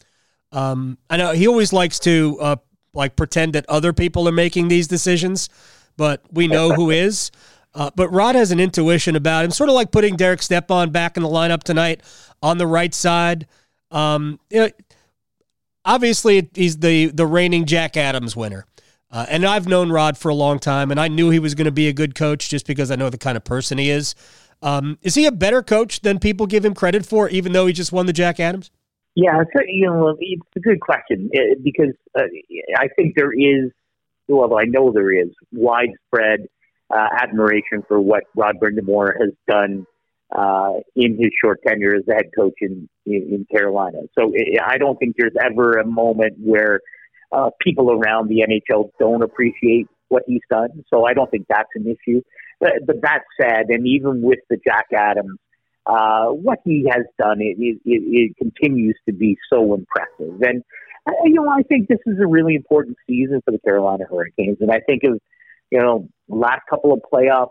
Um, 0.53 0.97
I 1.09 1.17
know 1.17 1.33
he 1.33 1.47
always 1.47 1.73
likes 1.73 1.99
to 1.99 2.37
uh, 2.39 2.55
like 2.93 3.15
pretend 3.15 3.53
that 3.53 3.65
other 3.67 3.93
people 3.93 4.27
are 4.27 4.33
making 4.33 4.67
these 4.67 4.87
decisions, 4.87 5.49
but 5.97 6.21
we 6.31 6.47
know 6.47 6.73
who 6.73 6.89
is. 6.91 7.31
Uh, 7.75 7.89
but 7.95 8.09
Rod 8.09 8.35
has 8.35 8.51
an 8.51 8.59
intuition 8.59 9.15
about 9.15 9.45
him, 9.45 9.51
sort 9.51 9.69
of 9.69 9.75
like 9.75 9.91
putting 9.91 10.15
Derek 10.15 10.43
Stepan 10.43 10.91
back 10.91 11.17
in 11.17 11.23
the 11.23 11.29
lineup 11.29 11.63
tonight 11.63 12.01
on 12.41 12.59
the 12.59 12.67
right 12.67 12.93
side. 12.93 13.47
Um, 13.89 14.39
you 14.49 14.59
know, 14.59 14.69
obviously, 15.83 16.49
he's 16.53 16.77
the 16.77 17.07
the 17.07 17.25
reigning 17.25 17.65
Jack 17.65 17.97
Adams 17.97 18.35
winner. 18.35 18.65
Uh, 19.09 19.27
and 19.29 19.45
I've 19.45 19.67
known 19.67 19.91
Rod 19.91 20.17
for 20.17 20.29
a 20.29 20.33
long 20.33 20.57
time, 20.57 20.89
and 20.89 20.99
I 20.99 21.07
knew 21.07 21.29
he 21.29 21.37
was 21.37 21.53
going 21.53 21.65
to 21.65 21.71
be 21.71 21.87
a 21.87 21.93
good 21.93 22.15
coach 22.15 22.49
just 22.49 22.65
because 22.65 22.89
I 22.89 22.95
know 22.95 23.11
the 23.11 23.17
kind 23.19 23.37
of 23.37 23.43
person 23.43 23.77
he 23.77 23.91
is. 23.91 24.15
Um, 24.63 24.97
is 25.03 25.13
he 25.13 25.27
a 25.27 25.31
better 25.31 25.61
coach 25.61 26.01
than 26.01 26.17
people 26.17 26.47
give 26.47 26.65
him 26.65 26.73
credit 26.73 27.05
for, 27.05 27.29
even 27.29 27.51
though 27.51 27.67
he 27.67 27.73
just 27.73 27.91
won 27.91 28.07
the 28.07 28.13
Jack 28.13 28.39
Adams? 28.39 28.71
Yeah, 29.15 29.43
so, 29.55 29.61
you 29.67 29.85
know, 29.85 30.15
it's 30.19 30.41
a 30.55 30.59
good 30.59 30.79
question 30.79 31.29
uh, 31.35 31.55
because 31.63 31.93
uh, 32.17 32.23
I 32.77 32.87
think 32.95 33.13
there 33.15 33.31
is, 33.31 33.71
well, 34.27 34.57
I 34.57 34.63
know 34.65 34.91
there 34.91 35.11
is 35.11 35.29
widespread 35.51 36.47
uh, 36.93 37.07
admiration 37.21 37.83
for 37.87 37.99
what 37.99 38.23
Rod 38.35 38.55
Brind'Amour 38.59 39.13
has 39.19 39.31
done 39.47 39.85
uh, 40.35 40.79
in 40.95 41.17
his 41.19 41.29
short 41.43 41.59
tenure 41.65 41.95
as 41.95 42.03
the 42.07 42.15
head 42.15 42.31
coach 42.35 42.55
in, 42.61 42.89
in, 43.05 43.29
in 43.31 43.47
Carolina. 43.51 43.99
So 44.17 44.33
I 44.65 44.77
don't 44.79 44.97
think 44.97 45.15
there's 45.17 45.35
ever 45.39 45.73
a 45.73 45.85
moment 45.85 46.33
where 46.39 46.79
uh, 47.31 47.51
people 47.61 47.91
around 47.91 48.29
the 48.29 48.43
NHL 48.47 48.89
don't 48.99 49.21
appreciate 49.21 49.87
what 50.09 50.23
he's 50.25 50.41
done. 50.49 50.83
So 50.91 51.05
I 51.05 51.13
don't 51.13 51.29
think 51.29 51.45
that's 51.49 51.69
an 51.75 51.85
issue. 51.85 52.21
But, 52.59 52.73
but 52.87 53.01
that 53.01 53.21
said, 53.39 53.65
and 53.69 53.87
even 53.87 54.21
with 54.21 54.39
the 54.49 54.57
Jack 54.65 54.87
Adams 54.95 55.37
uh, 55.85 56.27
what 56.27 56.59
he 56.63 56.85
has 56.89 57.03
done, 57.19 57.41
it, 57.41 57.57
it, 57.59 57.79
it, 57.85 58.37
continues 58.37 58.97
to 59.07 59.13
be 59.13 59.37
so 59.51 59.73
impressive. 59.73 60.41
And, 60.41 60.63
uh, 61.07 61.11
you 61.25 61.33
know, 61.33 61.49
I 61.49 61.63
think 61.63 61.87
this 61.87 61.99
is 62.05 62.19
a 62.21 62.27
really 62.27 62.55
important 62.55 62.97
season 63.07 63.41
for 63.43 63.51
the 63.51 63.59
Carolina 63.59 64.05
Hurricanes. 64.09 64.57
And 64.61 64.71
I 64.71 64.79
think 64.87 65.03
of, 65.03 65.19
you 65.71 65.79
know, 65.79 66.07
last 66.29 66.61
couple 66.69 66.93
of 66.93 67.01
playoff 67.11 67.49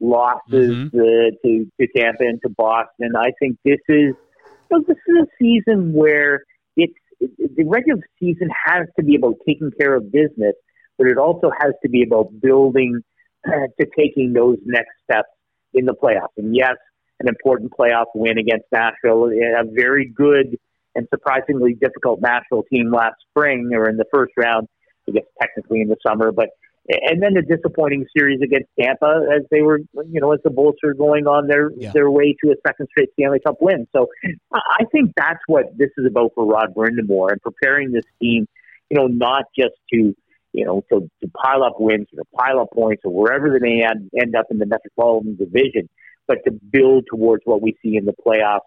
losses 0.00 0.70
mm-hmm. 0.70 0.98
uh, 0.98 1.36
to, 1.44 1.66
to 1.80 1.86
Tampa 1.94 2.24
and 2.24 2.40
to 2.42 2.48
Boston. 2.48 3.12
I 3.16 3.32
think 3.38 3.58
this 3.64 3.80
is, 3.88 4.14
you 4.14 4.70
know, 4.70 4.82
this 4.86 4.96
is 4.96 5.16
a 5.22 5.26
season 5.38 5.92
where 5.92 6.44
it's, 6.76 6.94
the 7.20 7.64
regular 7.64 8.00
season 8.18 8.48
has 8.66 8.86
to 8.98 9.04
be 9.04 9.16
about 9.16 9.36
taking 9.46 9.70
care 9.78 9.94
of 9.94 10.10
business, 10.10 10.54
but 10.96 11.06
it 11.06 11.18
also 11.18 11.50
has 11.60 11.72
to 11.82 11.88
be 11.88 12.02
about 12.02 12.28
building 12.40 13.00
uh, 13.46 13.68
to 13.78 13.86
taking 13.96 14.32
those 14.32 14.56
next 14.64 14.92
steps 15.04 15.28
in 15.74 15.84
the 15.84 15.94
playoffs. 15.94 16.36
And 16.36 16.56
yes, 16.56 16.76
an 17.20 17.28
important 17.28 17.72
playoff 17.72 18.06
win 18.14 18.38
against 18.38 18.66
Nashville, 18.72 19.26
a 19.26 19.64
very 19.70 20.06
good 20.06 20.58
and 20.94 21.06
surprisingly 21.10 21.74
difficult 21.74 22.20
Nashville 22.20 22.64
team 22.70 22.92
last 22.92 23.16
spring 23.30 23.70
or 23.74 23.88
in 23.88 23.96
the 23.96 24.04
first 24.12 24.32
round, 24.36 24.68
I 25.08 25.12
guess 25.12 25.24
technically 25.40 25.80
in 25.80 25.88
the 25.88 25.96
summer, 26.06 26.32
but 26.32 26.50
and 26.86 27.22
then 27.22 27.34
a 27.36 27.42
disappointing 27.42 28.04
series 28.16 28.40
against 28.42 28.68
Tampa 28.78 29.26
as 29.34 29.42
they 29.50 29.62
were, 29.62 29.78
you 29.78 30.20
know, 30.20 30.32
as 30.32 30.40
the 30.44 30.50
Bulls 30.50 30.74
are 30.84 30.92
going 30.92 31.26
on 31.26 31.46
their 31.48 31.70
yeah. 31.76 31.92
their 31.92 32.10
way 32.10 32.36
to 32.44 32.50
a 32.50 32.54
second 32.66 32.88
straight 32.90 33.08
Stanley 33.14 33.40
Cup 33.40 33.56
win. 33.60 33.86
So 33.96 34.08
I 34.52 34.84
think 34.92 35.12
that's 35.16 35.40
what 35.46 35.66
this 35.78 35.88
is 35.96 36.06
about 36.06 36.32
for 36.34 36.44
Rod 36.44 36.74
Brind'Amour 36.74 37.32
and 37.32 37.40
preparing 37.40 37.92
this 37.92 38.04
team, 38.20 38.46
you 38.90 38.98
know, 38.98 39.06
not 39.06 39.44
just 39.58 39.74
to 39.94 40.14
you 40.52 40.64
know, 40.64 40.84
to, 40.92 41.10
to 41.20 41.28
pile 41.30 41.64
up 41.64 41.74
wins 41.80 42.06
or 42.12 42.22
to 42.22 42.30
pile 42.36 42.60
up 42.60 42.70
points 42.72 43.02
or 43.04 43.12
wherever 43.12 43.50
they 43.50 43.58
may 43.58 43.82
end, 43.82 44.08
end 44.18 44.36
up 44.36 44.46
in 44.50 44.58
the 44.58 44.66
Metropolitan 44.66 45.34
Division, 45.36 45.88
but 46.26 46.38
to 46.44 46.52
build 46.52 47.04
towards 47.10 47.42
what 47.44 47.62
we 47.62 47.76
see 47.82 47.96
in 47.96 48.04
the 48.04 48.14
playoffs 48.26 48.60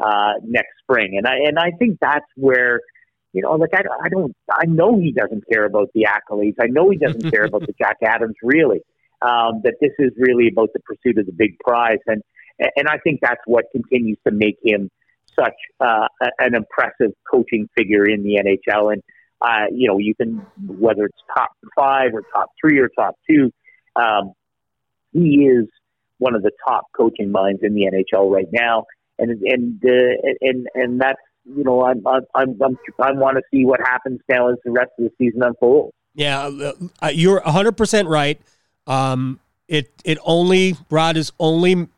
uh, 0.00 0.34
next 0.44 0.72
spring. 0.82 1.16
And 1.16 1.26
I 1.26 1.36
and 1.46 1.58
I 1.58 1.70
think 1.78 1.98
that's 2.00 2.26
where, 2.36 2.80
you 3.32 3.42
know, 3.42 3.52
like 3.52 3.74
I, 3.74 3.82
I 4.04 4.08
don't, 4.08 4.34
I 4.50 4.66
know 4.66 4.98
he 4.98 5.12
doesn't 5.12 5.44
care 5.50 5.64
about 5.64 5.90
the 5.94 6.06
accolades. 6.08 6.56
I 6.60 6.66
know 6.66 6.90
he 6.90 6.98
doesn't 6.98 7.30
care 7.30 7.44
about 7.44 7.62
the 7.62 7.74
Jack 7.78 7.98
Adams 8.04 8.36
really. 8.42 8.80
Um, 9.22 9.60
that 9.62 9.74
this 9.80 9.92
is 10.00 10.10
really 10.16 10.48
about 10.48 10.70
the 10.72 10.80
pursuit 10.80 11.16
of 11.16 11.26
the 11.26 11.32
big 11.32 11.56
prize, 11.60 12.00
and 12.06 12.22
and 12.58 12.88
I 12.88 12.98
think 12.98 13.20
that's 13.22 13.40
what 13.46 13.66
continues 13.70 14.18
to 14.26 14.32
make 14.32 14.58
him 14.64 14.90
such 15.38 15.54
uh, 15.80 16.08
an 16.40 16.54
impressive 16.56 17.12
coaching 17.30 17.68
figure 17.76 18.04
in 18.04 18.24
the 18.24 18.40
NHL. 18.42 18.92
And 18.92 19.02
uh, 19.40 19.66
you 19.72 19.86
know, 19.86 19.98
you 19.98 20.14
can 20.14 20.44
whether 20.66 21.04
it's 21.04 21.18
top 21.36 21.50
five 21.76 22.14
or 22.14 22.22
top 22.34 22.50
three 22.60 22.80
or 22.80 22.88
top 22.88 23.16
two, 23.28 23.52
um, 23.94 24.32
he 25.12 25.46
is 25.46 25.68
one 26.22 26.34
of 26.34 26.42
the 26.42 26.52
top 26.66 26.84
coaching 26.96 27.30
minds 27.30 27.60
in 27.62 27.74
the 27.74 27.82
NHL 27.82 28.30
right 28.30 28.48
now, 28.52 28.84
and 29.18 29.42
and 29.42 29.82
uh, 29.84 30.30
and 30.40 30.66
and 30.74 31.00
that's 31.00 31.20
you 31.44 31.64
know 31.64 31.84
I'm 31.84 32.06
I'm, 32.06 32.22
I'm 32.34 32.56
I'm 32.62 32.78
I 33.00 33.12
want 33.12 33.36
to 33.36 33.42
see 33.50 33.64
what 33.64 33.80
happens 33.80 34.20
now 34.28 34.48
as 34.48 34.56
the 34.64 34.70
rest 34.70 34.90
of 34.98 35.04
the 35.04 35.10
season 35.18 35.42
unfolds. 35.42 35.92
Yeah, 36.14 36.50
uh, 37.02 37.08
you're 37.08 37.40
100 37.40 37.76
percent 37.76 38.08
right. 38.08 38.40
Um, 38.86 39.40
it 39.68 39.90
it 40.04 40.18
only 40.24 40.76
Rod 40.90 41.16
is 41.16 41.32
only 41.38 41.88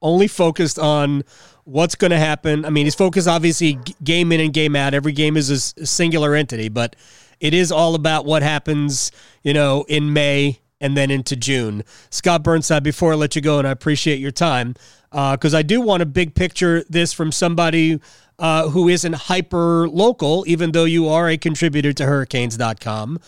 only 0.00 0.28
focused 0.28 0.78
on 0.78 1.24
what's 1.64 1.94
going 1.94 2.12
to 2.12 2.18
happen. 2.18 2.64
I 2.64 2.70
mean, 2.70 2.86
he's 2.86 2.94
focused 2.94 3.28
obviously 3.28 3.78
game 4.02 4.32
in 4.32 4.40
and 4.40 4.52
game 4.52 4.74
out. 4.76 4.94
Every 4.94 5.12
game 5.12 5.36
is 5.36 5.50
a 5.50 5.86
singular 5.86 6.34
entity, 6.34 6.68
but 6.68 6.96
it 7.40 7.52
is 7.52 7.70
all 7.70 7.94
about 7.94 8.24
what 8.24 8.42
happens, 8.42 9.12
you 9.42 9.52
know, 9.52 9.84
in 9.88 10.12
May 10.12 10.60
and 10.80 10.96
then 10.96 11.10
into 11.10 11.36
June. 11.36 11.84
Scott 12.10 12.42
Burnside, 12.42 12.82
before 12.82 13.12
I 13.12 13.16
let 13.16 13.36
you 13.36 13.42
go, 13.42 13.58
and 13.58 13.66
I 13.66 13.70
appreciate 13.70 14.18
your 14.18 14.30
time, 14.30 14.74
because 15.10 15.54
uh, 15.54 15.58
I 15.58 15.62
do 15.62 15.80
want 15.80 16.02
a 16.02 16.06
big 16.06 16.34
picture 16.34 16.84
this 16.88 17.12
from 17.12 17.32
somebody 17.32 18.00
uh, 18.38 18.68
who 18.68 18.88
isn't 18.88 19.14
hyper 19.14 19.88
local, 19.88 20.44
even 20.46 20.72
though 20.72 20.84
you 20.84 21.08
are 21.08 21.28
a 21.28 21.36
contributor 21.36 21.92
to 21.92 22.04
Hurricanes.com. 22.04 23.18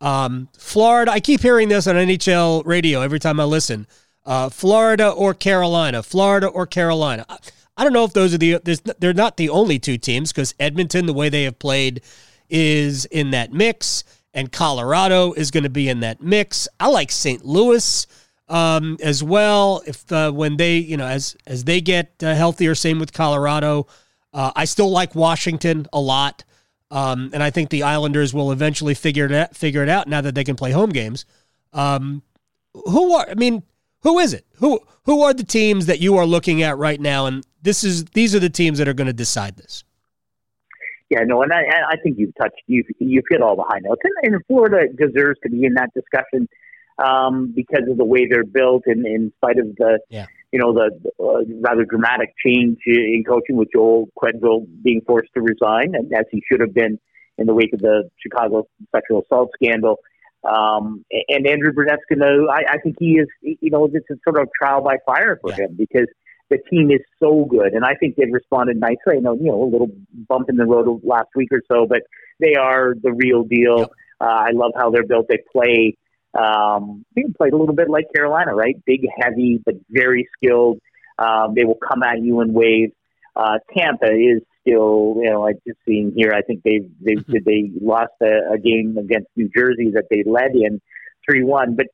Um, 0.00 0.48
Florida, 0.58 1.12
I 1.12 1.20
keep 1.20 1.40
hearing 1.40 1.68
this 1.68 1.86
on 1.86 1.96
NHL 1.96 2.64
radio 2.66 3.00
every 3.00 3.18
time 3.18 3.40
I 3.40 3.44
listen. 3.44 3.86
Uh, 4.24 4.48
Florida 4.48 5.10
or 5.10 5.34
Carolina, 5.34 6.02
Florida 6.02 6.46
or 6.46 6.66
Carolina. 6.66 7.26
I 7.76 7.84
don't 7.84 7.92
know 7.92 8.04
if 8.04 8.12
those 8.12 8.32
are 8.32 8.38
the 8.38 8.58
they're 8.98 9.12
not 9.12 9.36
the 9.36 9.48
only 9.50 9.78
two 9.78 9.98
teams 9.98 10.32
because 10.32 10.54
Edmonton, 10.60 11.06
the 11.06 11.12
way 11.12 11.28
they 11.28 11.44
have 11.44 11.58
played, 11.58 12.02
is 12.48 13.04
in 13.06 13.32
that 13.32 13.52
mix, 13.52 14.04
and 14.34 14.50
Colorado 14.50 15.32
is 15.32 15.50
going 15.50 15.64
to 15.64 15.70
be 15.70 15.88
in 15.88 16.00
that 16.00 16.20
mix. 16.20 16.68
I 16.80 16.88
like 16.88 17.10
St. 17.10 17.44
Louis 17.44 18.06
um, 18.48 18.98
as 19.00 19.22
well. 19.22 19.82
If 19.86 20.10
uh, 20.12 20.32
when 20.32 20.56
they 20.56 20.76
you 20.76 20.96
know 20.96 21.06
as 21.06 21.36
as 21.46 21.64
they 21.64 21.80
get 21.80 22.12
uh, 22.22 22.34
healthier, 22.34 22.74
same 22.74 22.98
with 22.98 23.12
Colorado. 23.12 23.86
Uh, 24.32 24.50
I 24.56 24.64
still 24.64 24.90
like 24.90 25.14
Washington 25.14 25.86
a 25.92 26.00
lot, 26.00 26.42
um, 26.90 27.30
and 27.32 27.40
I 27.40 27.50
think 27.50 27.70
the 27.70 27.84
Islanders 27.84 28.34
will 28.34 28.50
eventually 28.50 28.94
figure 28.94 29.26
it 29.26 29.32
out, 29.32 29.56
figure 29.56 29.84
it 29.84 29.88
out 29.88 30.08
now 30.08 30.20
that 30.20 30.34
they 30.34 30.42
can 30.42 30.56
play 30.56 30.72
home 30.72 30.90
games. 30.90 31.24
Um, 31.72 32.22
who 32.72 33.14
are 33.14 33.28
I 33.30 33.34
mean, 33.34 33.62
who 34.02 34.18
is 34.18 34.32
it? 34.32 34.44
Who 34.56 34.80
who 35.04 35.22
are 35.22 35.32
the 35.32 35.44
teams 35.44 35.86
that 35.86 36.00
you 36.00 36.16
are 36.16 36.26
looking 36.26 36.62
at 36.62 36.76
right 36.76 37.00
now, 37.00 37.26
and 37.26 37.46
this 37.62 37.84
is 37.84 38.06
these 38.06 38.34
are 38.34 38.40
the 38.40 38.50
teams 38.50 38.78
that 38.78 38.88
are 38.88 38.94
going 38.94 39.06
to 39.06 39.12
decide 39.12 39.56
this. 39.56 39.84
Yeah, 41.10 41.20
no, 41.26 41.42
and 41.42 41.52
I, 41.52 41.62
I 41.90 41.96
think 42.02 42.18
you've 42.18 42.34
touched 42.40 42.62
you've 42.66 42.86
you've 42.98 43.24
hit 43.30 43.42
all 43.42 43.56
the 43.56 43.64
high 43.68 43.80
notes, 43.80 44.00
and, 44.04 44.34
and 44.34 44.42
Florida 44.46 44.88
deserves 44.88 45.38
to 45.42 45.50
be 45.50 45.64
in 45.64 45.74
that 45.74 45.90
discussion 45.94 46.48
um, 46.98 47.52
because 47.54 47.88
of 47.90 47.98
the 47.98 48.04
way 48.04 48.26
they're 48.28 48.44
built, 48.44 48.84
and 48.86 49.06
in 49.06 49.32
spite 49.36 49.58
of 49.58 49.76
the 49.76 50.00
yeah. 50.08 50.26
you 50.50 50.58
know 50.58 50.72
the 50.72 50.90
uh, 51.22 51.44
rather 51.60 51.84
dramatic 51.84 52.34
change 52.44 52.78
in 52.86 53.22
coaching 53.26 53.56
with 53.56 53.68
Joel 53.74 54.08
Quenneville 54.18 54.66
being 54.82 55.02
forced 55.06 55.32
to 55.34 55.42
resign, 55.42 55.94
and 55.94 56.12
as 56.14 56.24
he 56.30 56.42
should 56.50 56.60
have 56.60 56.74
been 56.74 56.98
in 57.36 57.46
the 57.46 57.54
wake 57.54 57.72
of 57.72 57.80
the 57.80 58.08
Chicago 58.18 58.66
sexual 58.94 59.22
assault 59.22 59.50
scandal. 59.60 59.98
Um, 60.44 61.04
and 61.28 61.46
Andrew 61.46 61.72
Brunette's 61.72 62.02
going 62.06 62.20
to, 62.20 62.48
I, 62.52 62.74
I 62.74 62.78
think 62.78 62.96
he 62.98 63.12
is, 63.12 63.26
you 63.40 63.70
know, 63.70 63.86
it's 63.86 64.10
a 64.10 64.14
sort 64.28 64.38
of 64.40 64.48
trial 64.60 64.82
by 64.82 64.98
fire 65.06 65.38
for 65.40 65.50
yeah. 65.50 65.64
him 65.64 65.74
because 65.76 66.06
the 66.54 66.62
team 66.70 66.90
is 66.90 67.00
so 67.20 67.44
good, 67.44 67.72
and 67.72 67.84
I 67.84 67.94
think 67.94 68.16
they've 68.16 68.32
responded 68.32 68.76
nicely. 68.78 69.16
I 69.16 69.20
know, 69.20 69.34
you 69.34 69.50
know, 69.50 69.62
a 69.62 69.70
little 69.70 69.90
bump 70.28 70.48
in 70.48 70.56
the 70.56 70.64
road 70.64 71.00
last 71.02 71.28
week 71.34 71.50
or 71.50 71.62
so, 71.70 71.86
but 71.86 72.02
they 72.40 72.54
are 72.54 72.94
the 72.94 73.12
real 73.12 73.42
deal. 73.42 73.78
Yep. 73.78 73.90
Uh, 74.20 74.40
I 74.48 74.50
love 74.52 74.72
how 74.76 74.90
they're 74.90 75.06
built. 75.06 75.26
They 75.28 75.42
play, 75.52 75.96
um, 76.38 77.04
they 77.14 77.24
played 77.36 77.52
a 77.52 77.56
little 77.56 77.74
bit 77.74 77.90
like 77.90 78.06
Carolina, 78.14 78.54
right? 78.54 78.76
Big, 78.86 79.00
heavy, 79.20 79.60
but 79.64 79.74
very 79.90 80.28
skilled. 80.36 80.78
Um, 81.18 81.54
they 81.56 81.64
will 81.64 81.78
come 81.88 82.02
at 82.02 82.20
you 82.22 82.40
in 82.40 82.52
waves. 82.52 82.92
Uh, 83.36 83.58
Tampa 83.76 84.12
is 84.12 84.42
still, 84.60 85.16
you 85.20 85.30
know, 85.30 85.46
I 85.46 85.52
just 85.66 85.78
seen 85.86 86.12
here. 86.16 86.32
I 86.32 86.42
think 86.42 86.62
they 86.62 86.80
they 87.00 87.16
mm-hmm. 87.16 87.44
they 87.44 87.70
lost 87.80 88.12
a, 88.22 88.54
a 88.54 88.58
game 88.58 88.96
against 88.98 89.28
New 89.36 89.50
Jersey 89.56 89.90
that 89.94 90.06
they 90.10 90.22
led 90.24 90.52
in 90.54 90.80
three 91.26 91.42
one, 91.42 91.74
but 91.74 91.86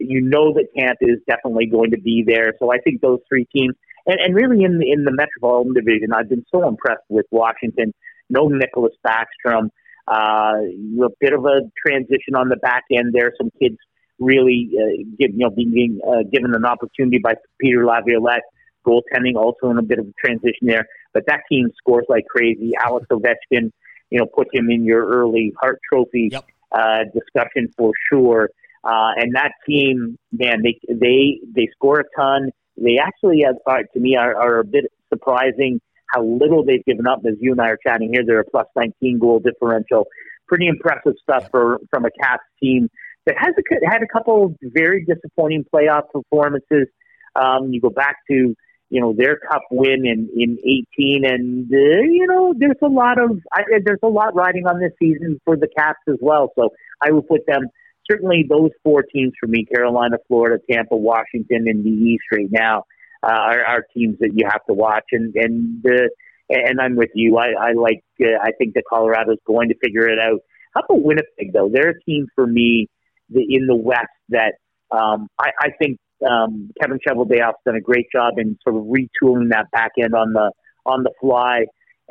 you 0.00 0.20
know 0.20 0.54
that 0.54 0.68
Tampa 0.76 1.04
is 1.04 1.20
definitely 1.28 1.66
going 1.66 1.90
to 1.90 2.00
be 2.00 2.24
there. 2.26 2.54
So 2.58 2.72
I 2.72 2.78
think 2.78 3.00
those 3.00 3.20
three 3.28 3.46
teams 3.54 3.74
and, 4.06 4.20
and 4.20 4.34
really 4.34 4.64
in 4.64 4.78
the, 4.78 4.90
in 4.90 5.04
the 5.04 5.12
Metropolitan 5.12 5.74
Division, 5.74 6.12
I've 6.12 6.28
been 6.28 6.44
so 6.52 6.66
impressed 6.66 7.04
with 7.08 7.26
Washington. 7.30 7.92
No 8.30 8.48
Nicholas 8.48 8.94
Backstrom. 9.06 9.70
Uh, 10.08 10.62
a 11.04 11.08
bit 11.20 11.32
of 11.32 11.44
a 11.44 11.62
transition 11.84 12.34
on 12.36 12.48
the 12.48 12.56
back 12.56 12.84
end 12.92 13.12
there. 13.12 13.32
Some 13.36 13.50
kids 13.60 13.76
really, 14.18 14.70
uh, 14.72 15.02
give, 15.18 15.30
you 15.32 15.38
know, 15.38 15.50
being 15.50 16.00
uh, 16.06 16.22
given 16.32 16.54
an 16.54 16.64
opportunity 16.64 17.18
by 17.18 17.34
Peter 17.60 17.84
Laviolette. 17.84 18.42
Goaltending 18.86 19.34
also 19.34 19.70
in 19.70 19.78
a 19.78 19.82
bit 19.82 19.98
of 19.98 20.06
a 20.06 20.12
transition 20.24 20.62
there. 20.62 20.86
But 21.12 21.24
that 21.26 21.40
team 21.50 21.70
scores 21.76 22.04
like 22.08 22.24
crazy. 22.26 22.70
Alex 22.84 23.06
Ovechkin, 23.10 23.72
you 24.10 24.18
know, 24.18 24.26
put 24.26 24.46
him 24.52 24.70
in 24.70 24.84
your 24.84 25.04
early 25.04 25.52
Hart 25.60 25.80
Trophy 25.92 26.28
yep. 26.30 26.44
uh, 26.70 27.00
discussion 27.12 27.68
for 27.76 27.90
sure. 28.12 28.50
Uh, 28.84 29.10
and 29.16 29.34
that 29.34 29.52
team, 29.68 30.16
man, 30.30 30.62
they 30.62 30.78
they 30.88 31.40
they 31.52 31.68
score 31.72 32.00
a 32.00 32.04
ton. 32.16 32.52
They 32.76 32.98
actually, 33.02 33.44
uh, 33.44 33.78
to 33.92 34.00
me, 34.00 34.16
are, 34.16 34.36
are 34.36 34.58
a 34.60 34.64
bit 34.64 34.84
surprising 35.08 35.80
how 36.12 36.24
little 36.24 36.64
they've 36.64 36.84
given 36.84 37.06
up. 37.06 37.20
As 37.26 37.34
you 37.40 37.52
and 37.52 37.60
I 37.60 37.68
are 37.70 37.78
chatting 37.82 38.10
here, 38.12 38.22
they're 38.26 38.40
a 38.40 38.44
plus 38.44 38.66
19 38.76 39.18
goal 39.18 39.40
differential. 39.40 40.06
Pretty 40.46 40.68
impressive 40.68 41.14
stuff 41.22 41.48
for 41.50 41.78
from 41.90 42.04
a 42.04 42.10
Caps 42.22 42.44
team 42.62 42.88
that 43.26 43.34
has 43.38 43.54
a, 43.58 43.90
had 43.90 44.02
a 44.02 44.06
couple 44.06 44.54
very 44.62 45.04
disappointing 45.04 45.64
playoff 45.72 46.02
performances. 46.12 46.86
Um, 47.34 47.72
you 47.72 47.80
go 47.80 47.90
back 47.90 48.16
to 48.30 48.54
you 48.88 49.00
know 49.00 49.12
their 49.16 49.36
cup 49.36 49.62
win 49.70 50.06
in 50.06 50.28
in 50.36 50.58
18, 50.98 51.24
and 51.24 51.72
uh, 51.72 52.02
you 52.02 52.26
know 52.28 52.54
there's 52.56 52.78
a 52.82 52.88
lot 52.88 53.18
of 53.18 53.40
I, 53.52 53.62
there's 53.84 53.98
a 54.02 54.08
lot 54.08 54.34
riding 54.34 54.66
on 54.66 54.80
this 54.80 54.92
season 55.02 55.40
for 55.44 55.56
the 55.56 55.68
Caps 55.76 56.00
as 56.08 56.16
well. 56.20 56.52
So 56.56 56.70
I 57.02 57.10
would 57.10 57.26
put 57.26 57.46
them 57.46 57.68
certainly 58.10 58.44
those 58.48 58.70
four 58.82 59.02
teams 59.02 59.32
for 59.40 59.46
me 59.46 59.64
Carolina, 59.64 60.16
Florida, 60.28 60.62
Tampa, 60.70 60.96
Washington, 60.96 61.68
in 61.68 61.82
the 61.82 61.90
East 61.90 62.24
right 62.32 62.48
now 62.50 62.84
uh, 63.22 63.30
are, 63.30 63.64
are 63.64 63.86
teams 63.94 64.16
that 64.20 64.30
you 64.34 64.46
have 64.50 64.64
to 64.66 64.74
watch. 64.74 65.04
And, 65.12 65.34
and, 65.34 65.84
uh, 65.86 66.08
and 66.48 66.80
I'm 66.80 66.96
with 66.96 67.10
you. 67.14 67.38
I, 67.38 67.48
I 67.58 67.72
like, 67.72 68.04
uh, 68.20 68.38
I 68.40 68.50
think 68.58 68.74
that 68.74 68.84
Colorado's 68.88 69.38
going 69.46 69.68
to 69.68 69.74
figure 69.82 70.08
it 70.08 70.18
out. 70.18 70.40
How 70.74 70.82
about 70.82 71.02
Winnipeg, 71.02 71.52
though? 71.52 71.70
They're 71.72 71.90
a 71.90 72.00
team 72.02 72.26
for 72.34 72.46
me 72.46 72.88
the, 73.30 73.40
in 73.40 73.66
the 73.66 73.76
West 73.76 74.06
that 74.28 74.54
um, 74.90 75.28
I, 75.38 75.50
I 75.60 75.68
think 75.80 75.98
um, 76.28 76.70
Kevin 76.80 76.98
Cheveldayoff's 77.06 77.60
done 77.64 77.76
a 77.76 77.80
great 77.80 78.06
job 78.12 78.34
in 78.38 78.58
sort 78.62 78.76
of 78.76 78.84
retooling 78.84 79.50
that 79.50 79.70
back 79.72 79.92
end 80.02 80.14
on 80.14 80.32
the 80.32 80.52
on 80.84 81.02
the 81.02 81.10
fly, 81.20 81.64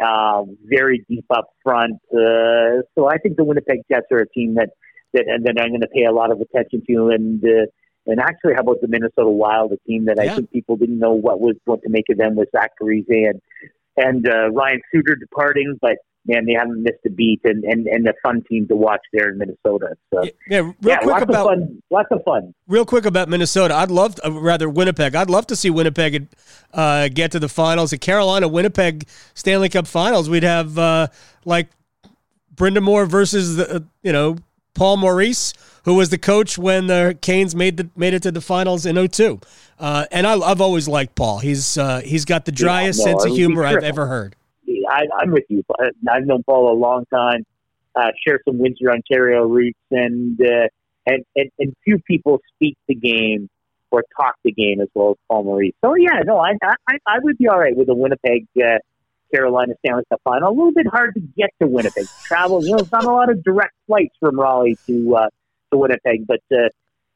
uh, 0.04 0.44
very 0.66 1.06
deep 1.10 1.26
up 1.30 1.46
front. 1.64 1.94
Uh, 2.12 2.84
so 2.94 3.08
I 3.08 3.18
think 3.24 3.38
the 3.38 3.46
Winnipeg 3.46 3.80
Jets 3.90 4.08
are 4.12 4.20
a 4.20 4.30
team 4.30 4.56
that 4.56 4.70
that 5.16 5.26
and 5.28 5.46
then 5.46 5.58
I'm 5.58 5.70
going 5.70 5.82
to 5.82 5.88
pay 5.88 6.06
a 6.06 6.12
lot 6.12 6.32
of 6.32 6.40
attention 6.40 6.84
to. 6.88 7.10
And 7.10 7.44
uh, 7.44 7.66
and 8.08 8.20
actually, 8.20 8.54
how 8.54 8.62
about 8.62 8.82
the 8.82 8.88
Minnesota 8.88 9.30
Wild, 9.30 9.72
a 9.72 9.78
team 9.88 10.06
that 10.06 10.18
yeah. 10.18 10.32
I 10.32 10.36
think 10.36 10.52
people 10.52 10.76
didn't 10.76 11.00
know 11.00 11.14
what 11.14 11.40
was 11.40 11.56
what 11.66 11.82
to 11.84 11.90
make 11.90 12.06
of 12.10 12.18
them 12.18 12.36
with 12.36 12.50
Zach 12.52 12.72
Parise 12.82 13.06
and 13.10 13.42
and 13.98 14.28
uh, 14.28 14.52
Ryan 14.52 14.82
Suter 14.92 15.16
departing, 15.16 15.78
but 15.82 15.98
man, 16.28 16.46
they 16.46 16.54
haven't 16.54 16.84
missed 16.84 17.00
a 17.06 17.10
beat, 17.10 17.42
and 17.44 17.64
and 17.64 17.88
and 17.88 18.08
a 18.08 18.14
fun 18.24 18.44
team 18.50 18.68
to 18.68 18.76
watch 18.76 19.02
there 19.14 19.30
in 19.30 19.38
Minnesota. 19.38 19.96
So 20.14 20.24
yeah, 20.24 20.32
yeah 20.50 20.60
real 20.60 20.76
yeah, 20.82 20.98
quick 20.98 21.10
lots 21.10 21.24
about 21.24 21.36
of 21.36 21.46
fun, 21.46 21.84
lots 21.90 22.08
of 22.12 22.24
fun. 22.26 22.54
Real 22.68 22.86
quick 22.86 23.06
about 23.06 23.30
Minnesota, 23.30 23.76
I'd 23.76 23.92
love, 23.92 24.16
to, 24.16 24.28
uh, 24.28 24.32
rather 24.32 24.70
Winnipeg. 24.70 25.16
I'd 25.16 25.30
love 25.30 25.48
to 25.48 25.56
see 25.56 25.70
Winnipeg 25.70 26.28
uh, 26.74 27.10
get 27.10 27.32
to 27.32 27.40
the 27.40 27.50
finals. 27.50 27.94
At 27.94 28.02
Carolina, 28.02 28.48
Winnipeg 28.48 29.08
Stanley 29.34 29.70
Cup 29.70 29.88
Finals, 29.88 30.30
we'd 30.30 30.44
have 30.44 30.78
uh, 30.78 31.08
like 31.46 31.70
Brind'Amour 32.54 33.08
versus 33.08 33.58
the 33.58 33.76
uh, 33.76 33.80
you 34.04 34.12
know 34.12 34.38
Paul 34.76 34.98
Maurice, 34.98 35.54
who 35.86 35.96
was 35.96 36.10
the 36.10 36.18
coach 36.18 36.58
when 36.58 36.88
the 36.88 37.18
Canes 37.22 37.56
made 37.56 37.78
the 37.78 37.90
made 37.96 38.14
it 38.14 38.22
to 38.24 38.32
the 38.32 38.42
finals 38.42 38.86
in 38.86 39.08
02. 39.08 39.40
Uh, 39.80 40.06
and 40.12 40.28
I, 40.28 40.38
have 40.48 40.62
always 40.62 40.88
liked 40.88 41.16
Paul. 41.16 41.40
He's 41.40 41.78
uh, 41.78 42.02
he's 42.02 42.26
got 42.26 42.46
the 42.46 42.52
driest 42.52 43.00
yeah, 43.00 43.14
no, 43.14 43.20
sense 43.20 43.32
of 43.32 43.36
humor 43.36 43.66
I've 43.66 43.84
ever 43.84 44.06
heard. 44.06 44.36
I, 44.90 45.06
am 45.24 45.32
with 45.32 45.46
you. 45.50 45.64
I've 46.10 46.26
known 46.26 46.44
Paul 46.44 46.72
a 46.72 46.78
long 46.78 47.06
time. 47.14 47.44
uh, 47.96 48.12
share 48.26 48.40
some 48.48 48.58
Windsor, 48.60 48.92
Ontario 48.92 49.44
roots, 49.48 49.80
and, 49.92 50.40
uh, 50.40 50.68
and 51.06 51.24
and 51.36 51.52
and 51.60 51.76
few 51.84 52.00
people 52.00 52.40
speak 52.56 52.78
the 52.88 52.96
game 52.96 53.50
or 53.92 54.04
talk 54.20 54.36
the 54.44 54.52
game 54.52 54.82
as 54.82 54.88
well 54.94 55.12
as 55.12 55.18
Paul 55.30 55.44
Maurice. 55.44 55.74
So 55.84 55.96
yeah, 55.96 56.22
no, 56.26 56.40
I 56.40 56.54
I, 56.64 56.98
I 57.08 57.20
would 57.22 57.38
be 57.38 57.48
all 57.48 57.60
right 57.60 57.76
with 57.76 57.90
a 57.90 57.96
Winnipeg. 57.96 58.48
Carolina 59.34 59.74
Stanley 59.80 60.04
Cup 60.10 60.22
final. 60.24 60.50
A 60.50 60.56
little 60.56 60.72
bit 60.72 60.88
hard 60.88 61.14
to 61.16 61.22
get 61.38 61.50
to 61.62 61.68
Winnipeg. 61.68 62.06
Travel, 62.24 62.64
you 62.64 62.72
know, 62.72 62.78
it's 62.78 62.92
not 62.92 63.06
a 63.06 63.12
lot 63.12 63.30
of 63.30 63.44
direct 63.44 63.74
flights 63.88 64.16
from 64.20 64.40
Raleigh 64.40 64.78
to 64.88 65.16
uh, 65.16 65.28
to 65.72 65.78
Winnipeg. 65.78 66.26
But 66.28 66.42
uh, 66.52 66.70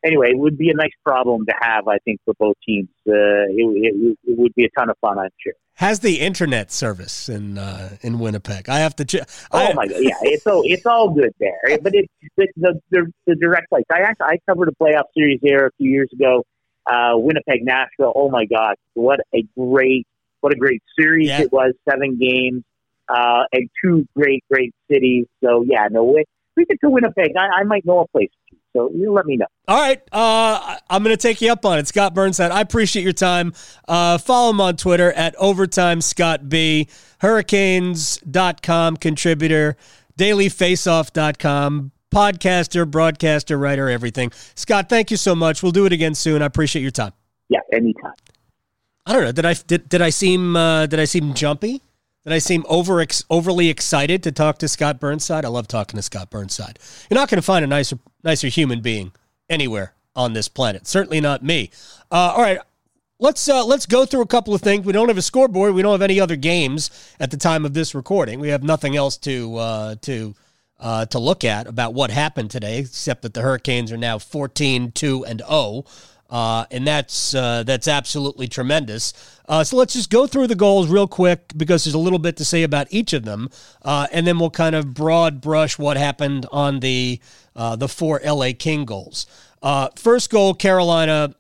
anyway, 0.04 0.32
it 0.32 0.38
would 0.38 0.58
be 0.58 0.69
a 0.69 0.74
nice 0.74 0.91
problem 1.06 1.45
to 1.45 1.54
have, 1.62 1.88
I 1.88 1.98
think, 2.00 2.19
for 2.26 2.34
both 2.39 2.56
teams. 2.65 2.89
Uh, 3.08 3.12
it, 3.12 3.56
it, 3.56 4.17
it 4.24 4.38
would 4.38 4.54
be 4.56 4.65
a 4.65 4.69
ton 4.78 4.89
of 4.89 4.98
fun, 5.00 5.19
I'm 5.19 5.30
sure. 5.39 5.54
Has 5.76 6.02
the 6.02 6.19
internet 6.19 6.74
service 6.74 7.30
in 7.30 7.58
uh, 7.58 7.95
in 8.02 8.19
Winnipeg? 8.19 8.67
I 8.67 8.80
have 8.80 8.98
to. 8.98 9.06
Ch- 9.06 9.24
oh 9.54 9.74
my 9.74 9.88
god! 9.88 9.95
Yeah, 10.00 10.13
it's 10.24 10.45
all 10.45 10.62
it's 10.65 10.86
all 10.86 11.12
good 11.12 11.34
there. 11.39 11.58
But 11.82 11.95
it's 11.95 12.12
the 12.36 12.48
the, 12.58 12.82
the, 12.91 13.13
the 13.26 13.36
direct 13.36 13.69
flights. 13.69 13.88
I 13.89 14.02
actually 14.02 14.26
I 14.26 14.39
covered 14.45 14.67
a 14.67 14.74
playoff 14.74 15.06
series 15.15 15.39
there 15.41 15.67
a 15.67 15.72
few 15.78 15.89
years 15.89 16.10
ago. 16.12 16.43
Uh, 16.86 17.13
Winnipeg, 17.15 17.63
Nashville. 17.63 18.12
Oh 18.13 18.30
my 18.30 18.43
God, 18.43 18.76
what 18.93 19.22
a 19.34 19.45
great 19.58 20.06
what 20.41 20.54
a 20.54 20.58
great 20.58 20.82
series 20.97 21.28
yeah. 21.28 21.41
it 21.41 21.52
was. 21.52 21.73
Seven 21.89 22.17
games 22.17 22.63
uh, 23.08 23.43
and 23.52 23.69
two 23.84 24.08
great 24.15 24.43
great 24.52 24.73
cities. 24.89 25.25
So 25.43 25.63
yeah, 25.67 25.88
no 25.89 26.04
way 26.04 26.25
we 26.56 26.65
get 26.65 26.80
to 26.82 26.89
Winnipeg. 26.89 27.32
I, 27.38 27.62
I 27.62 27.63
might 27.63 27.86
know 27.86 27.99
a 27.99 28.08
place. 28.08 28.30
So 28.75 28.91
you 28.93 29.12
let 29.12 29.25
me 29.25 29.38
know. 29.38 29.47
All 29.67 29.80
right. 29.80 29.99
Uh, 30.12 30.78
I'm 30.89 31.04
going 31.04 31.15
to 31.15 31.21
take 31.21 31.41
you 31.41 31.52
up 31.52 31.65
on 31.65 31.80
it. 31.80 31.88
Scott 31.88 32.13
Burnside, 32.13 32.52
I 32.52 32.62
appreciate 32.62 33.02
your 33.02 33.13
time. 33.13 33.54
Uh, 33.88 34.19
follow 34.19 34.52
him 34.52 34.62
on 34.62 34.75
Twitter 34.75 35.12
at 35.13 35.36
Overtime 35.38 36.02
Scott 36.02 36.49
B. 36.49 36.88
Hurricanes.com 37.21 38.97
contributor, 38.97 39.75
dailyfaceoff.com, 40.17 41.91
podcaster, 42.12 42.89
broadcaster, 42.89 43.58
writer, 43.58 43.89
everything. 43.89 44.32
Scott, 44.56 44.88
thank 44.88 45.10
you 45.10 45.17
so 45.17 45.34
much. 45.34 45.63
We'll 45.63 45.71
do 45.71 45.86
it 45.86 45.93
again 45.93 46.13
soon. 46.13 46.41
I 46.41 46.45
appreciate 46.45 46.84
your 46.84 46.91
time. 46.91 47.13
Yeah, 47.49 47.60
anytime. 47.73 48.13
I 49.05 49.13
don't 49.13 49.23
know. 49.23 49.31
Did 49.31 49.45
I 49.45 49.53
did, 49.53 49.89
did 49.89 50.01
I 50.01 50.09
seem 50.09 50.55
uh, 50.55 50.85
did 50.85 50.99
I 50.99 51.05
seem 51.05 51.33
jumpy? 51.33 51.81
Did 52.23 52.33
I 52.33 52.39
seem 52.39 52.65
over 52.67 53.05
overly 53.29 53.69
excited 53.69 54.23
to 54.23 54.31
talk 54.31 54.57
to 54.59 54.67
Scott 54.67 54.99
Burnside? 54.99 55.45
I 55.45 55.47
love 55.47 55.67
talking 55.67 55.97
to 55.97 56.01
Scott 56.03 56.29
Burnside. 56.29 56.77
You're 57.09 57.19
not 57.19 57.29
going 57.29 57.38
to 57.38 57.45
find 57.45 57.63
a 57.63 57.67
nicer 57.67 57.97
nicer 58.23 58.47
human 58.47 58.81
being 58.81 59.13
anywhere 59.49 59.93
on 60.15 60.33
this 60.33 60.47
planet. 60.47 60.85
Certainly 60.85 61.21
not 61.21 61.43
me. 61.43 61.71
Uh, 62.12 62.33
all 62.35 62.41
right, 62.41 62.59
let's 63.19 63.47
uh, 63.47 63.65
let's 63.65 63.85
go 63.85 64.05
through 64.05 64.21
a 64.21 64.27
couple 64.27 64.53
of 64.53 64.62
things. 64.62 64.85
We 64.85 64.93
don't 64.93 65.07
have 65.07 65.17
a 65.17 65.21
scoreboard. 65.21 65.73
We 65.73 65.81
don't 65.81 65.93
have 65.93 66.01
any 66.01 66.19
other 66.19 66.35
games 66.35 66.91
at 67.19 67.31
the 67.31 67.38
time 67.38 67.65
of 67.65 67.73
this 67.73 67.95
recording. 67.95 68.39
We 68.39 68.49
have 68.49 68.63
nothing 68.63 68.95
else 68.95 69.17
to 69.17 69.55
uh, 69.55 69.95
to 70.01 70.35
uh, 70.79 71.05
to 71.07 71.19
look 71.19 71.43
at 71.43 71.67
about 71.67 71.93
what 71.93 72.12
happened 72.12 72.51
today, 72.51 72.79
except 72.79 73.21
that 73.21 73.33
the 73.33 73.41
Hurricanes 73.41 73.91
are 73.91 73.97
now 73.97 74.17
14 74.17 74.91
2 74.91 75.25
and 75.25 75.41
0. 75.47 75.85
Uh, 76.30 76.65
and 76.70 76.86
that's 76.86 77.34
uh, 77.34 77.63
that's 77.63 77.88
absolutely 77.88 78.48
tremendous. 78.48 79.13
Uh, 79.48 79.63
so 79.63 79.76
let's 79.78 79.94
just 79.94 80.12
go 80.12 80.28
through 80.28 80.46
the 80.46 80.56
goals 80.56 80.88
real 80.88 81.08
quick 81.08 81.52
because 81.58 81.84
there's 81.84 81.96
a 81.96 82.00
little 82.00 82.20
bit 82.20 82.38
to 82.38 82.46
say 82.46 82.62
about 82.62 82.88
each 82.92 83.13
of 83.13 83.26
them, 83.26 83.50
uh, 83.82 84.06
and 84.12 84.28
then 84.28 84.38
we'll 84.38 84.52
kind 84.52 84.76
of 84.76 84.94
broad 84.94 85.42
brush 85.42 85.80
what 85.80 85.98
happened 85.98 86.46
on 86.52 86.82
the 86.82 87.20
uh, 87.56 87.76
the 87.76 87.88
four 87.88 88.22
LA 88.24 88.52
King 88.58 88.86
goals. 88.86 89.26
Uh, 89.62 89.89
first 89.96 90.30
goal, 90.30 90.54
Carolina 90.54 91.34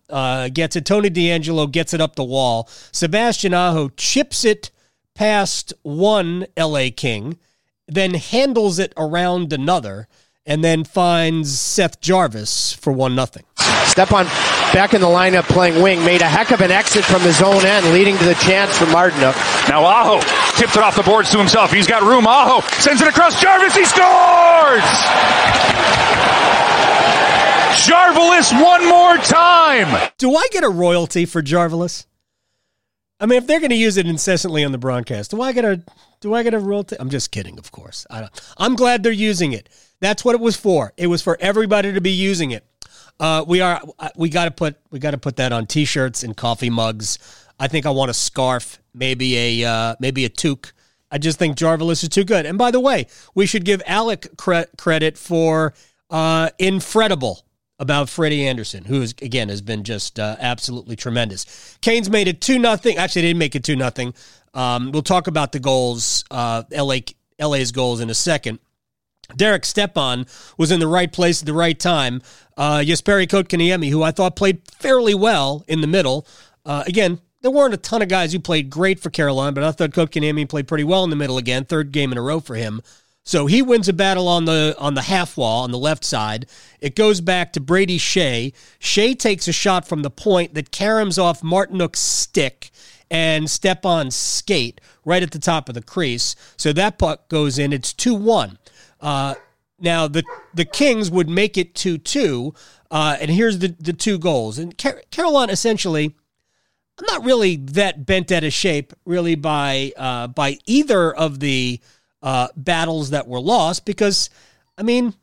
gets 0.53 0.75
it. 0.75 0.85
Tony 0.85 1.09
DeAngelo 1.09 1.71
gets 1.71 1.93
it 1.93 2.01
up 2.01 2.15
the 2.15 2.23
wall. 2.23 2.67
Sebastian 2.91 3.53
Aho 3.53 3.89
chips 3.89 4.43
it 4.43 4.71
past 5.19 5.73
one 5.83 6.47
LA 6.57 6.87
King, 6.95 7.37
then 7.87 8.13
handles 8.13 8.79
it 8.79 8.93
around 8.95 9.51
another, 9.51 10.07
and 10.45 10.63
then 10.63 10.83
finds 10.83 11.59
Seth 11.59 12.01
Jarvis 12.01 12.73
for 12.73 12.91
one 12.91 13.15
nothing. 13.15 13.43
Stepan 13.85 14.25
back 14.73 14.93
in 14.93 15.01
the 15.01 15.07
lineup 15.07 15.43
playing 15.43 15.81
wing, 15.81 16.03
made 16.05 16.21
a 16.21 16.27
heck 16.27 16.51
of 16.51 16.61
an 16.61 16.71
exit 16.71 17.03
from 17.03 17.21
his 17.21 17.41
own 17.41 17.65
end, 17.65 17.91
leading 17.91 18.17
to 18.17 18.25
the 18.25 18.35
chance 18.35 18.77
for 18.77 18.85
Martinook. 18.85 19.35
Now 19.69 19.83
Aho 19.83 20.19
tips 20.57 20.75
it 20.75 20.83
off 20.83 20.95
the 20.95 21.03
boards 21.03 21.31
to 21.31 21.37
himself. 21.37 21.71
He's 21.71 21.87
got 21.87 22.03
room. 22.03 22.25
Aho 22.27 22.61
sends 22.81 23.01
it 23.01 23.07
across 23.07 23.41
Jarvis. 23.41 23.75
He 23.75 23.85
scores! 23.85 24.83
Jarvis 27.85 28.51
one 28.53 28.87
more 28.87 29.17
time. 29.17 30.11
Do 30.17 30.35
I 30.35 30.47
get 30.51 30.63
a 30.63 30.69
royalty 30.69 31.25
for 31.25 31.41
Jarvis? 31.41 32.05
I 33.19 33.25
mean, 33.25 33.37
if 33.37 33.47
they're 33.47 33.59
going 33.59 33.71
to 33.71 33.75
use 33.75 33.97
it 33.97 34.07
incessantly 34.07 34.63
on 34.63 34.71
the 34.71 34.77
broadcast, 34.77 35.31
do 35.31 35.41
I 35.41 35.51
get 35.51 35.65
a 35.65 35.81
do 36.21 36.33
I 36.33 36.43
get 36.43 36.53
a 36.53 36.59
royalty? 36.59 36.95
I'm 36.99 37.09
just 37.09 37.31
kidding, 37.31 37.57
of 37.57 37.71
course. 37.71 38.05
I 38.09 38.21
don't, 38.21 38.53
I'm 38.57 38.75
glad 38.75 39.03
they're 39.03 39.11
using 39.11 39.53
it. 39.53 39.69
That's 39.99 40.23
what 40.23 40.35
it 40.35 40.41
was 40.41 40.55
for. 40.55 40.93
It 40.97 41.07
was 41.07 41.21
for 41.21 41.37
everybody 41.39 41.93
to 41.93 42.01
be 42.01 42.11
using 42.11 42.51
it. 42.51 42.65
Uh, 43.19 43.43
we 43.45 43.59
are 43.61 43.81
uh, 43.99 44.09
we 44.15 44.29
got 44.29 44.45
to 44.45 44.51
put 44.51 44.77
we 44.91 44.99
got 44.99 45.11
to 45.11 45.17
put 45.17 45.35
that 45.37 45.51
on 45.51 45.67
t-shirts 45.67 46.23
and 46.23 46.35
coffee 46.35 46.69
mugs. 46.69 47.19
I 47.59 47.67
think 47.67 47.85
I 47.85 47.89
want 47.89 48.09
a 48.09 48.13
scarf, 48.13 48.79
maybe 48.93 49.61
a 49.63 49.69
uh, 49.69 49.95
maybe 49.99 50.23
a 50.23 50.29
toque. 50.29 50.71
I 51.11 51.17
just 51.17 51.39
think 51.39 51.57
Jarvis 51.57 52.03
is 52.03 52.09
too 52.09 52.23
good. 52.23 52.45
And 52.45 52.57
by 52.57 52.71
the 52.71 52.79
way, 52.79 53.07
we 53.35 53.45
should 53.45 53.65
give 53.65 53.81
Alec 53.85 54.37
cre- 54.37 54.69
credit 54.77 55.17
for 55.17 55.73
uh, 56.09 56.49
Infredible 56.59 57.43
about 57.79 58.09
Freddie 58.09 58.47
Andersen, 58.47 58.85
who 58.85 59.01
is, 59.01 59.15
again 59.21 59.49
has 59.49 59.61
been 59.61 59.83
just 59.83 60.19
uh, 60.19 60.35
absolutely 60.39 60.95
tremendous. 60.95 61.77
Canes 61.81 62.09
made 62.09 62.27
it 62.27 62.39
two 62.39 62.59
nothing. 62.59 62.97
Actually, 62.97 63.23
they 63.23 63.27
didn't 63.29 63.39
make 63.39 63.55
it 63.55 63.63
two 63.63 63.75
nothing. 63.75 64.13
Um, 64.53 64.91
we'll 64.91 65.01
talk 65.01 65.27
about 65.27 65.51
the 65.51 65.59
goals, 65.59 66.23
uh, 66.31 66.63
LA 66.71 66.97
LA's 67.39 67.71
goals 67.71 67.99
in 67.99 68.09
a 68.09 68.15
second. 68.15 68.59
Derek 69.35 69.65
Stepan 69.65 70.25
was 70.57 70.71
in 70.71 70.79
the 70.79 70.87
right 70.87 71.11
place 71.11 71.41
at 71.41 71.45
the 71.45 71.53
right 71.53 71.79
time. 71.79 72.21
Uh, 72.57 72.79
Jesperi 72.79 73.27
Kotkaniemi, 73.27 73.89
who 73.89 74.03
I 74.03 74.11
thought 74.11 74.35
played 74.35 74.61
fairly 74.71 75.13
well 75.13 75.63
in 75.67 75.81
the 75.81 75.87
middle. 75.87 76.27
Uh, 76.65 76.83
again, 76.85 77.19
there 77.41 77.51
weren't 77.51 77.73
a 77.73 77.77
ton 77.77 78.01
of 78.01 78.09
guys 78.09 78.33
who 78.33 78.39
played 78.39 78.69
great 78.69 78.99
for 78.99 79.09
Carolina, 79.09 79.53
but 79.53 79.63
I 79.63 79.71
thought 79.71 79.91
Kotkaniemi 79.91 80.49
played 80.49 80.67
pretty 80.67 80.83
well 80.83 81.03
in 81.03 81.09
the 81.09 81.15
middle 81.15 81.37
again. 81.37 81.63
Third 81.63 81.91
game 81.91 82.11
in 82.11 82.17
a 82.17 82.21
row 82.21 82.39
for 82.39 82.55
him. 82.55 82.81
So 83.23 83.45
he 83.45 83.61
wins 83.61 83.87
a 83.87 83.93
battle 83.93 84.27
on 84.27 84.45
the 84.45 84.75
on 84.79 84.95
the 84.95 85.03
half 85.03 85.37
wall 85.37 85.63
on 85.63 85.71
the 85.71 85.77
left 85.77 86.03
side. 86.03 86.47
It 86.79 86.95
goes 86.95 87.21
back 87.21 87.53
to 87.53 87.59
Brady 87.59 87.99
Skjei. 87.99 88.53
Skjei 88.79 89.17
takes 89.17 89.47
a 89.47 89.53
shot 89.53 89.87
from 89.87 90.01
the 90.01 90.09
point 90.09 90.55
that 90.55 90.71
caroms 90.71 91.21
off 91.21 91.41
Martinook's 91.41 91.99
stick 91.99 92.71
and 93.11 93.49
Stepan's 93.49 94.15
skate 94.15 94.81
right 95.05 95.23
at 95.23 95.31
the 95.31 95.39
top 95.39 95.69
of 95.69 95.75
the 95.75 95.81
crease. 95.81 96.35
So 96.57 96.73
that 96.73 96.97
puck 96.97 97.29
goes 97.29 97.59
in. 97.59 97.71
It's 97.73 97.93
2 97.93 98.15
1. 98.15 98.57
Uh, 98.99 99.35
now 99.79 100.07
the 100.07 100.23
the 100.53 100.65
Kings 100.65 101.09
would 101.09 101.29
make 101.29 101.57
it 101.57 101.75
two 101.75 101.97
two, 101.97 102.53
uh, 102.91 103.17
and 103.19 103.31
here's 103.31 103.59
the 103.59 103.75
the 103.79 103.93
two 103.93 104.17
goals. 104.17 104.59
And 104.59 104.77
Car- 104.77 105.01
Carolina 105.11 105.51
essentially, 105.51 106.15
I'm 106.99 107.05
not 107.07 107.23
really 107.23 107.55
that 107.55 108.05
bent 108.05 108.31
out 108.31 108.43
of 108.43 108.53
shape 108.53 108.93
really 109.05 109.35
by 109.35 109.93
uh, 109.95 110.27
by 110.27 110.57
either 110.65 111.13
of 111.13 111.39
the 111.39 111.79
uh, 112.21 112.49
battles 112.55 113.11
that 113.11 113.27
were 113.27 113.39
lost 113.39 113.85
because, 113.85 114.29
I 114.77 114.83
mean, 114.83 115.13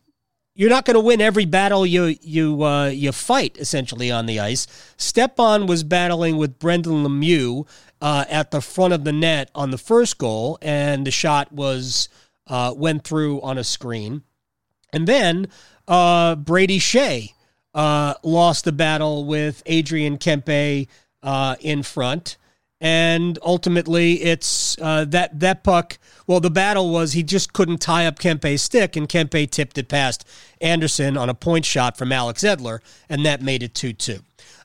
you're 0.54 0.70
not 0.70 0.86
going 0.86 0.94
to 0.94 1.00
win 1.00 1.20
every 1.20 1.44
battle 1.44 1.84
you 1.84 2.16
you 2.22 2.62
uh, 2.64 2.86
you 2.86 3.12
fight 3.12 3.58
essentially 3.58 4.10
on 4.10 4.26
the 4.26 4.40
ice. 4.40 4.66
Stepan 4.96 5.66
was 5.66 5.84
battling 5.84 6.38
with 6.38 6.58
Brendan 6.58 7.04
Lemieux 7.04 7.66
uh, 8.00 8.24
at 8.30 8.50
the 8.50 8.62
front 8.62 8.94
of 8.94 9.04
the 9.04 9.12
net 9.12 9.50
on 9.54 9.70
the 9.70 9.78
first 9.78 10.16
goal, 10.16 10.58
and 10.62 11.06
the 11.06 11.10
shot 11.10 11.52
was 11.52 12.08
uh, 12.46 12.74
went 12.76 13.04
through 13.04 13.40
on 13.42 13.58
a 13.58 13.64
screen. 13.64 14.22
And 14.92 15.06
then 15.06 15.48
uh, 15.88 16.36
Brady 16.36 16.78
Skjei 16.78 17.32
uh, 17.74 18.14
lost 18.22 18.64
the 18.64 18.72
battle 18.72 19.24
with 19.24 19.62
Adrian 19.66 20.18
Kempe 20.18 20.88
uh, 21.22 21.56
in 21.60 21.82
front. 21.82 22.36
And 22.80 23.38
ultimately, 23.42 24.22
it's 24.22 24.76
uh, 24.82 25.06
that 25.06 25.40
that 25.40 25.64
puck. 25.64 25.98
Well, 26.26 26.40
the 26.40 26.50
battle 26.50 26.90
was 26.90 27.14
he 27.14 27.22
just 27.22 27.54
couldn't 27.54 27.78
tie 27.78 28.04
up 28.04 28.18
Kempe's 28.18 28.60
stick, 28.60 28.96
and 28.96 29.08
Kempe 29.08 29.50
tipped 29.50 29.78
it 29.78 29.88
past 29.88 30.28
Andersen 30.60 31.16
on 31.16 31.30
a 31.30 31.34
point 31.34 31.64
shot 31.64 31.96
from 31.96 32.12
Alex 32.12 32.42
Edler, 32.42 32.80
and 33.08 33.24
that 33.24 33.40
made 33.40 33.62
it 33.62 33.74
two 33.74 33.94
two. 33.94 34.20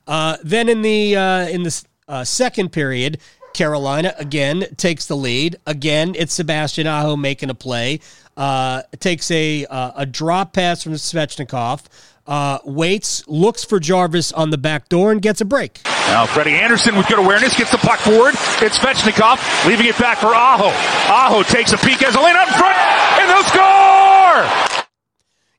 Uh, 0.06 0.36
then 0.44 0.68
in 0.68 0.82
the 0.82 1.14
in 1.14 1.62
the 1.62 2.24
second 2.24 2.70
period, 2.70 3.18
Carolina 3.54 4.14
again 4.18 4.64
takes 4.76 5.06
the 5.06 5.16
lead. 5.16 5.56
Again, 5.66 6.14
it's 6.16 6.34
Sebastian 6.34 6.86
Aho 6.86 7.16
making 7.16 7.50
a 7.50 7.54
play. 7.54 8.00
Uh, 8.36 8.82
takes 8.98 9.30
a 9.30 9.66
uh, 9.66 9.92
a 9.96 10.06
drop 10.06 10.52
pass 10.52 10.82
from 10.82 10.92
Svechnikov. 10.94 11.84
Uh, 12.26 12.58
waits, 12.64 13.26
looks 13.26 13.64
for 13.64 13.80
Jarvis 13.80 14.32
on 14.32 14.50
the 14.50 14.58
back 14.58 14.88
door, 14.88 15.10
and 15.10 15.20
gets 15.20 15.40
a 15.40 15.44
break. 15.44 15.80
Now 15.84 16.24
Freddie 16.26 16.54
Andersen 16.54 16.96
with 16.96 17.08
good 17.08 17.18
awareness 17.18 17.56
gets 17.56 17.70
the 17.70 17.78
puck 17.78 17.98
forward. 17.98 18.34
It's 18.62 18.78
Svechnikov 18.78 19.66
leaving 19.66 19.86
it 19.86 19.98
back 19.98 20.18
for 20.18 20.28
Aho. 20.28 20.68
Aho 21.12 21.42
takes 21.42 21.72
a 21.72 21.78
peek 21.78 22.02
as 22.02 22.14
a 22.14 22.20
lane 22.20 22.36
up 22.36 22.48
front, 22.48 22.76
and 22.76 23.28
they'll 23.28 23.42
score. 23.44 24.86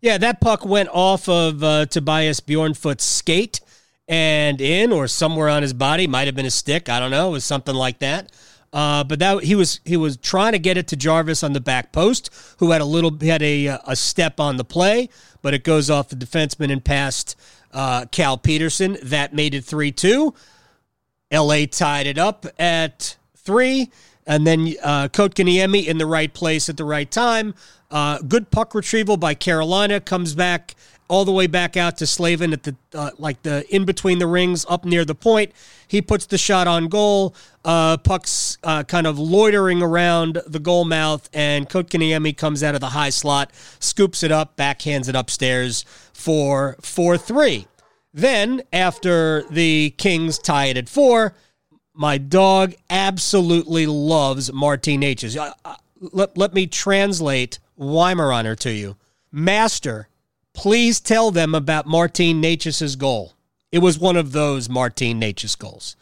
Yeah, 0.01 0.17
that 0.17 0.41
puck 0.41 0.65
went 0.65 0.89
off 0.91 1.29
of 1.29 1.63
uh, 1.63 1.85
Tobias 1.85 2.39
Bjornfot's 2.41 3.03
skate 3.05 3.61
and 4.07 4.59
in 4.59 4.91
or 4.91 5.07
somewhere 5.07 5.49
on 5.49 5.61
his 5.61 5.73
body. 5.73 6.07
Might 6.07 6.27
have 6.27 6.35
been 6.35 6.45
a 6.45 6.51
stick. 6.51 6.89
I 6.89 6.99
don't 6.99 7.11
know. 7.11 7.29
It 7.29 7.33
was 7.33 7.45
something 7.45 7.75
like 7.75 7.99
that. 7.99 8.31
Uh, 8.73 9.03
but 9.03 9.19
that 9.19 9.43
he 9.43 9.53
was 9.53 9.79
he 9.85 9.95
was 9.95 10.17
trying 10.17 10.53
to 10.53 10.59
get 10.59 10.77
it 10.77 10.87
to 10.87 10.95
Jarvis 10.95 11.43
on 11.43 11.53
the 11.53 11.61
back 11.61 11.91
post, 11.91 12.31
who 12.57 12.71
had 12.71 12.81
a 12.81 12.85
little 12.85 13.15
had 13.21 13.43
a 13.43 13.67
a 13.85 13.95
step 13.95 14.39
on 14.39 14.57
the 14.57 14.65
play, 14.65 15.09
but 15.43 15.53
it 15.53 15.63
goes 15.63 15.91
off 15.91 16.09
the 16.09 16.15
defenseman 16.15 16.71
and 16.71 16.83
past 16.83 17.35
uh, 17.71 18.05
Cal 18.05 18.35
Peterson. 18.35 18.97
That 19.03 19.31
made 19.31 19.53
it 19.53 19.63
three 19.63 19.91
two. 19.91 20.33
LA 21.31 21.65
tied 21.69 22.07
it 22.07 22.17
up 22.17 22.47
at 22.57 23.15
three, 23.37 23.91
and 24.25 24.45
then 24.47 24.73
uh, 24.83 25.07
Kotkaniemi 25.07 25.85
in 25.85 25.99
the 25.99 26.07
right 26.07 26.33
place 26.33 26.67
at 26.67 26.77
the 26.77 26.85
right 26.85 27.09
time. 27.09 27.53
Uh, 27.91 28.17
good 28.19 28.49
puck 28.49 28.73
retrieval 28.73 29.17
by 29.17 29.35
Carolina 29.35 29.99
comes 29.99 30.33
back 30.33 30.73
all 31.07 31.25
the 31.25 31.31
way 31.31 31.47
back 31.47 31.77
out 31.77 31.97
to 31.97 32.07
Slavin 32.07 32.53
at 32.53 32.63
the 32.63 32.75
uh, 32.93 33.11
like 33.17 33.41
the 33.43 33.65
in 33.73 33.85
between 33.85 34.19
the 34.19 34.27
rings 34.27 34.65
up 34.69 34.85
near 34.85 35.05
the 35.05 35.15
point. 35.15 35.51
He 35.87 36.01
puts 36.01 36.25
the 36.25 36.37
shot 36.37 36.67
on 36.67 36.87
goal. 36.87 37.35
Uh, 37.63 37.97
puck's 37.97 38.57
uh, 38.63 38.83
kind 38.83 39.07
of 39.07 39.19
loitering 39.19 39.81
around 39.81 40.41
the 40.47 40.59
goal 40.59 40.85
mouth, 40.85 41.29
and 41.33 41.69
Kotkaniemi 41.69 42.35
comes 42.35 42.63
out 42.63 42.75
of 42.75 42.81
the 42.81 42.89
high 42.89 43.09
slot, 43.09 43.51
scoops 43.79 44.23
it 44.23 44.31
up, 44.31 44.57
backhands 44.57 45.07
it 45.07 45.15
upstairs 45.15 45.85
for 46.13 46.75
four 46.81 47.17
three. 47.17 47.67
Then 48.13 48.61
after 48.71 49.43
the 49.49 49.93
Kings 49.97 50.37
tie 50.37 50.65
it 50.65 50.77
at 50.77 50.89
four, 50.89 51.35
my 51.93 52.17
dog 52.17 52.73
absolutely 52.89 53.85
loves 53.85 54.51
Martin 54.51 55.03
H's. 55.03 55.37
Uh, 55.37 55.53
uh, 55.65 55.75
let, 55.99 56.37
let 56.37 56.53
me 56.53 56.67
translate 56.67 57.59
Weimaraner 57.79 58.57
to 58.59 58.71
you. 58.71 58.97
Master, 59.31 60.07
please 60.53 60.99
tell 60.99 61.31
them 61.31 61.53
about 61.53 61.85
Martin 61.85 62.41
Necas' 62.41 62.97
goal. 62.97 63.33
It 63.71 63.79
was 63.79 63.99
one 63.99 64.17
of 64.17 64.31
those 64.31 64.69
Martin 64.69 65.19
Necas 65.19 65.57
goals. 65.57 65.95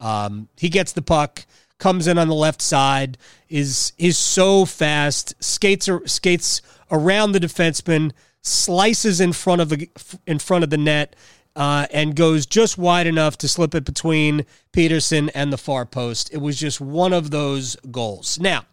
Um, 0.00 0.48
he 0.56 0.68
gets 0.68 0.92
the 0.92 1.02
puck, 1.02 1.44
comes 1.78 2.06
in 2.06 2.18
on 2.18 2.28
the 2.28 2.34
left 2.34 2.62
side, 2.62 3.18
is 3.48 3.92
is 3.98 4.16
so 4.16 4.64
fast, 4.64 5.34
skates 5.42 5.88
skates 6.06 6.62
around 6.90 7.32
the 7.32 7.40
defenseman, 7.40 8.12
slices 8.42 9.20
in 9.20 9.32
front 9.32 9.60
of 9.60 9.68
the 9.68 9.90
in 10.26 10.38
front 10.38 10.62
of 10.62 10.70
the 10.70 10.76
net, 10.76 11.16
uh, 11.56 11.86
and 11.92 12.14
goes 12.14 12.46
just 12.46 12.78
wide 12.78 13.08
enough 13.08 13.36
to 13.38 13.48
slip 13.48 13.74
it 13.74 13.84
between 13.84 14.46
Petersen 14.72 15.28
and 15.30 15.52
the 15.52 15.58
far 15.58 15.84
post. 15.84 16.32
It 16.32 16.38
was 16.38 16.58
just 16.58 16.80
one 16.80 17.12
of 17.12 17.32
those 17.32 17.74
goals. 17.90 18.38
Now, 18.38 18.64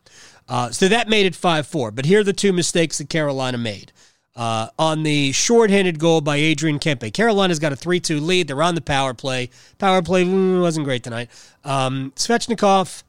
uh, 0.47 0.69
so 0.69 0.87
that 0.87 1.09
made 1.09 1.25
it 1.25 1.35
5 1.35 1.65
4. 1.65 1.91
But 1.91 2.05
here 2.05 2.19
are 2.19 2.23
the 2.23 2.33
two 2.33 2.53
mistakes 2.53 2.99
that 2.99 3.09
Carolina 3.09 3.57
made. 3.57 3.91
Uh, 4.35 4.67
on 4.77 5.03
the 5.03 5.31
shorthanded 5.31 5.97
goal 5.97 6.19
by 6.19 6.35
Adrian 6.35 6.77
Kempe. 6.77 7.13
Carolina's 7.13 7.57
got 7.57 7.71
a 7.71 7.75
3 7.75 8.01
2 8.01 8.19
lead. 8.19 8.47
They're 8.47 8.61
on 8.61 8.75
the 8.75 8.81
power 8.81 9.13
play. 9.13 9.49
Power 9.77 10.01
play 10.01 10.25
mm, 10.25 10.61
wasn't 10.61 10.85
great 10.85 11.03
tonight. 11.03 11.29
Um, 11.63 12.11
Svechnikov, 12.17 13.03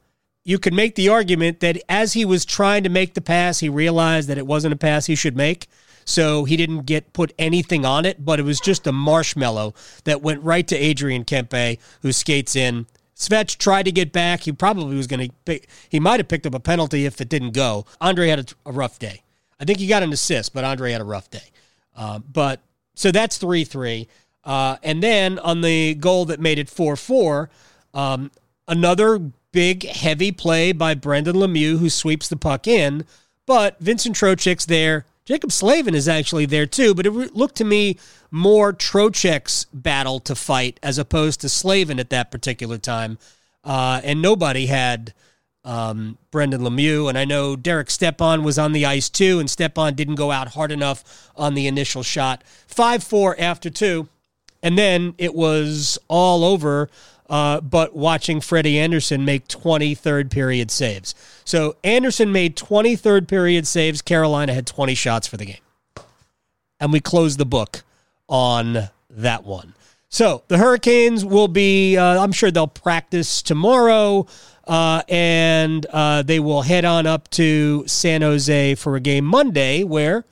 you 0.45 0.57
could 0.57 0.73
make 0.73 0.95
the 0.95 1.09
argument 1.09 1.59
that 1.59 1.81
as 1.89 2.13
he 2.13 2.23
was 2.23 2.45
trying 2.45 2.83
to 2.83 2.89
make 2.89 3.13
the 3.13 3.19
pass, 3.19 3.59
he 3.59 3.67
realized 3.67 4.29
that 4.29 4.37
it 4.37 4.47
wasn't 4.47 4.73
a 4.73 4.77
pass 4.77 5.07
he 5.07 5.15
should 5.15 5.35
make. 5.35 5.67
So 6.05 6.45
he 6.45 6.55
didn't 6.55 6.85
get 6.85 7.11
put 7.11 7.33
anything 7.37 7.85
on 7.85 8.05
it, 8.05 8.23
but 8.23 8.39
it 8.39 8.43
was 8.43 8.61
just 8.61 8.87
a 8.87 8.93
marshmallow 8.93 9.73
that 10.05 10.21
went 10.21 10.41
right 10.41 10.65
to 10.69 10.77
Adrian 10.77 11.25
Kempe, 11.25 11.79
who 12.01 12.13
skates 12.13 12.55
in. 12.55 12.87
Svech 13.17 13.57
tried 13.57 13.83
to 13.83 13.91
get 13.91 14.13
back. 14.13 14.43
He 14.43 14.53
probably 14.53 14.95
was 14.95 15.07
going 15.07 15.31
to. 15.45 15.59
He 15.89 15.99
might 15.99 16.21
have 16.21 16.29
picked 16.29 16.45
up 16.45 16.53
a 16.53 16.61
penalty 16.61 17.05
if 17.05 17.19
it 17.19 17.27
didn't 17.27 17.51
go. 17.51 17.85
Andre 17.99 18.29
had 18.29 18.39
a, 18.39 18.69
a 18.69 18.71
rough 18.71 18.99
day. 18.99 19.23
I 19.59 19.65
think 19.65 19.79
he 19.79 19.87
got 19.87 20.03
an 20.03 20.13
assist, 20.13 20.53
but 20.53 20.63
Andre 20.63 20.91
had 20.91 21.01
a 21.01 21.05
rough 21.05 21.29
day. 21.29 21.51
Uh, 21.95 22.19
but 22.19 22.61
so 22.95 23.11
that's 23.11 23.37
three 23.37 23.63
three, 23.63 24.07
uh, 24.43 24.77
and 24.83 25.01
then 25.01 25.39
on 25.39 25.61
the 25.61 25.95
goal 25.95 26.25
that 26.25 26.39
made 26.39 26.59
it 26.59 26.69
four 26.69 26.95
four, 26.95 27.49
um, 27.93 28.31
another 28.67 29.19
big 29.51 29.83
heavy 29.87 30.31
play 30.31 30.71
by 30.71 30.93
Brendan 30.93 31.35
Lemieux 31.35 31.79
who 31.79 31.89
sweeps 31.89 32.27
the 32.27 32.35
puck 32.35 32.67
in, 32.67 33.05
but 33.45 33.79
Vincent 33.79 34.15
Trocheck's 34.15 34.65
there. 34.65 35.05
Jaccob 35.25 35.51
Slavin 35.51 35.93
is 35.93 36.07
actually 36.07 36.45
there 36.45 36.65
too, 36.65 36.93
but 36.93 37.05
it 37.05 37.11
looked 37.35 37.55
to 37.55 37.65
me 37.65 37.97
more 38.31 38.71
Trocheck's 38.71 39.65
battle 39.73 40.19
to 40.21 40.35
fight 40.35 40.79
as 40.81 40.97
opposed 40.97 41.41
to 41.41 41.49
Slavin 41.49 41.99
at 41.99 42.09
that 42.11 42.31
particular 42.31 42.77
time. 42.77 43.17
Uh, 43.63 43.99
and 44.03 44.21
nobody 44.21 44.67
had 44.67 45.13
um, 45.67 46.17
Brendan 46.31 46.61
Lemieux. 46.61 47.09
And 47.09 47.17
I 47.17 47.25
know 47.25 47.55
Derek 47.55 47.91
Stepan 47.91 48.43
was 48.43 48.57
on 48.57 48.71
the 48.71 48.85
ice 48.85 49.09
too, 49.09 49.39
and 49.39 49.49
Stepan 49.49 49.93
didn't 49.93 50.15
go 50.15 50.31
out 50.31 50.47
hard 50.49 50.71
enough 50.71 51.29
on 51.35 51.53
the 51.53 51.67
initial 51.67 52.01
shot. 52.01 52.43
5 52.67 53.03
4 53.03 53.35
after 53.37 53.69
two. 53.69 54.07
And 54.63 54.77
then 54.77 55.13
it 55.19 55.35
was 55.35 55.99
all 56.07 56.43
over, 56.43 56.89
uh, 57.29 57.61
but 57.61 57.95
watching 57.95 58.41
Freddie 58.41 58.79
Andersen 58.79 59.23
make 59.23 59.47
23rd 59.47 60.31
period 60.31 60.71
saves. 60.71 61.13
So 61.45 61.75
Andersen 61.83 62.31
made 62.31 62.55
23rd 62.55 63.27
period 63.27 63.67
saves. 63.67 64.01
Carolina 64.01 64.53
had 64.53 64.65
20 64.65 64.95
shots 64.95 65.27
for 65.27 65.37
the 65.37 65.45
game. 65.45 65.61
And 66.79 66.91
we 66.91 66.99
closed 66.99 67.37
the 67.37 67.45
book 67.45 67.83
on 68.27 68.89
that 69.09 69.43
one. 69.45 69.73
So 70.09 70.43
the 70.47 70.57
Hurricanes 70.57 71.25
will 71.25 71.47
be, 71.47 71.97
uh, 71.97 72.23
I'm 72.23 72.31
sure 72.31 72.49
they'll 72.49 72.67
practice 72.67 73.41
tomorrow. 73.41 74.25
Uh, 74.67 75.01
and 75.07 75.85
uh, 75.87 76.21
they 76.21 76.39
will 76.41 76.61
head 76.61 76.83
on 76.83 77.07
up 77.07 77.29
to 77.29 77.87
San 77.87 78.21
Jose 78.21 78.75
for 78.75 78.97
a 78.97 78.99
game 78.99 79.23
Monday 79.23 79.83
where 79.83 80.25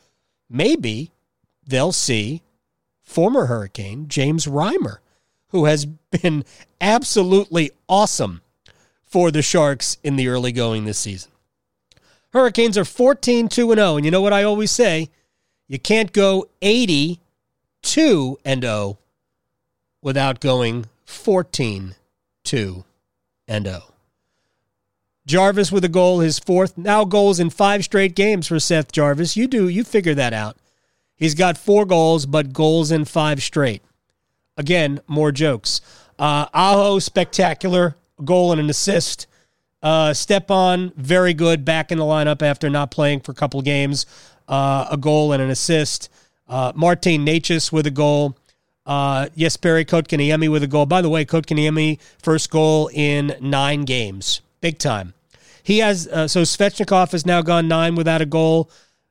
maybe 0.49 1.11
they'll 1.65 1.93
see 1.93 2.41
former 3.01 3.45
Hurricane 3.45 4.09
James 4.09 4.45
Reimer, 4.45 4.97
who 5.49 5.65
has 5.65 5.85
been 5.85 6.43
absolutely 6.81 7.71
awesome 7.87 8.41
for 9.05 9.31
the 9.31 9.41
Sharks 9.41 9.97
in 10.03 10.17
the 10.17 10.27
early 10.27 10.51
going 10.51 10.83
this 10.83 10.99
season. 10.99 11.31
Hurricanes 12.33 12.77
are 12.77 12.83
14 12.83 13.47
2 13.47 13.73
0. 13.73 13.95
And 13.95 14.03
you 14.03 14.11
know 14.11 14.21
what 14.21 14.33
I 14.33 14.43
always 14.43 14.71
say? 14.71 15.09
You 15.69 15.79
can't 15.79 16.11
go 16.11 16.49
82 16.61 18.39
and 18.43 18.63
0 18.63 18.97
without 20.01 20.41
going 20.41 20.87
14 21.05 21.95
2 22.43 22.83
and 23.47 23.65
0. 23.65 23.94
Jarvis 25.25 25.71
with 25.71 25.83
a 25.83 25.89
goal, 25.89 26.19
his 26.19 26.37
fourth 26.37 26.77
now 26.77 27.03
goals 27.03 27.39
in 27.39 27.49
five 27.49 27.83
straight 27.83 28.15
games 28.15 28.47
for 28.47 28.59
Seth 28.59 28.91
Jarvis. 28.91 29.35
You 29.35 29.47
do, 29.47 29.67
you 29.67 29.83
figure 29.83 30.13
that 30.13 30.33
out. 30.33 30.57
He's 31.15 31.33
got 31.33 31.57
four 31.57 31.85
goals, 31.85 32.25
but 32.25 32.53
goals 32.53 32.91
in 32.91 33.05
five 33.05 33.41
straight. 33.41 33.81
Again, 34.57 34.99
more 35.07 35.31
jokes. 35.31 35.81
Uh, 36.19 36.45
Aho, 36.53 36.99
spectacular 36.99 37.95
goal 38.23 38.51
and 38.51 38.61
an 38.61 38.69
assist. 38.69 39.27
Uh, 39.81 40.13
Stepan, 40.13 40.91
very 40.95 41.33
good, 41.33 41.65
back 41.65 41.91
in 41.91 41.97
the 41.97 42.03
lineup 42.03 42.41
after 42.41 42.69
not 42.69 42.91
playing 42.91 43.21
for 43.21 43.31
a 43.31 43.35
couple 43.35 43.61
games. 43.61 44.05
Uh, 44.47 44.87
a 44.91 44.97
goal 44.97 45.31
and 45.31 45.41
an 45.41 45.49
assist. 45.49 46.09
Uh, 46.47 46.71
Martin 46.75 47.25
Necas 47.25 47.71
with 47.71 47.87
a 47.87 47.91
goal. 47.91 48.37
Uh, 48.85 49.27
Jesperi 49.35 49.85
Kotkaniemi 49.85 50.51
with 50.51 50.63
a 50.63 50.67
goal. 50.67 50.85
By 50.85 51.01
the 51.01 51.09
way, 51.09 51.25
Kotkaniemi, 51.25 51.99
first 52.21 52.51
goal 52.51 52.89
in 52.93 53.35
nine 53.41 53.83
games. 53.83 54.41
Big 54.61 54.79
time. 54.79 55.13
He 55.63 55.79
has 55.79 56.07
uh, 56.07 56.27
so 56.27 56.41
Svechnikov 56.43 57.11
has 57.11 57.25
now 57.25 57.41
gone 57.41 57.67
nine 57.67 57.95
without 57.95 58.21
a 58.21 58.25
goal. 58.25 58.69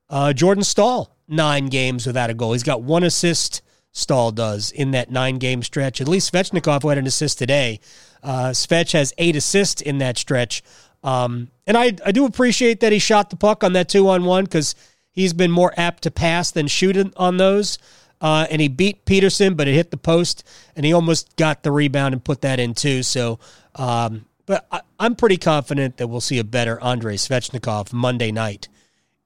Uh, 0.09 0.33
Jordan 0.33 0.64
Staal 0.64 1.14
nine 1.26 1.66
games 1.66 2.07
without 2.07 2.30
a 2.30 2.35
goal. 2.35 2.52
He's 2.52 2.62
got 2.62 2.83
one 2.83 3.02
assist. 3.02 3.62
Staal 3.92 4.33
does 4.33 4.72
in 4.72 4.90
that 4.90 5.11
nine 5.11 5.38
game 5.38 5.62
stretch. 5.62 6.00
At 6.00 6.09
least 6.09 6.33
Svechnikov 6.33 6.88
had 6.88 6.98
an 6.98 7.07
assist 7.07 7.38
today. 7.38 7.80
Uh, 8.22 8.50
Svech 8.50 8.92
has 8.92 9.12
eight 9.18 9.37
assists 9.37 9.80
in 9.80 9.98
that 9.98 10.18
stretch. 10.18 10.64
Um, 11.04 11.48
and 11.66 11.76
I, 11.76 11.92
I 12.04 12.11
do 12.11 12.24
appreciate 12.24 12.80
that 12.80 12.90
he 12.90 12.98
shot 12.98 13.30
the 13.30 13.37
puck 13.37 13.62
on 13.62 13.72
that 13.74 13.88
two 13.88 14.09
on 14.09 14.24
one 14.24 14.44
because 14.44 14.74
he's 15.12 15.33
been 15.33 15.50
more 15.50 15.72
apt 15.76 16.02
to 16.04 16.11
pass 16.11 16.50
than 16.50 16.66
shoot 16.66 16.96
on 17.16 17.37
those. 17.37 17.78
Uh, 18.20 18.46
and 18.50 18.61
he 18.61 18.68
beat 18.68 19.04
Petersen, 19.04 19.54
but 19.54 19.68
it 19.68 19.74
hit 19.74 19.90
the 19.90 19.96
post, 19.96 20.44
and 20.74 20.87
he 20.87 20.92
almost 20.92 21.37
got 21.37 21.62
the 21.62 21.70
rebound 21.70 22.14
and 22.14 22.24
put 22.24 22.40
that 22.40 22.59
in 22.59 22.72
too. 22.72 23.02
So 23.02 23.38
um, 23.74 24.24
but 24.46 24.66
I, 24.70 24.80
am 25.00 25.16
pretty 25.16 25.37
confident 25.37 25.96
that 25.96 26.09
we'll 26.09 26.20
see 26.20 26.38
a 26.38 26.44
better 26.44 26.83
Andrei 26.83 27.16
Svechnikov 27.16 27.92
Monday 27.92 28.33
night 28.33 28.68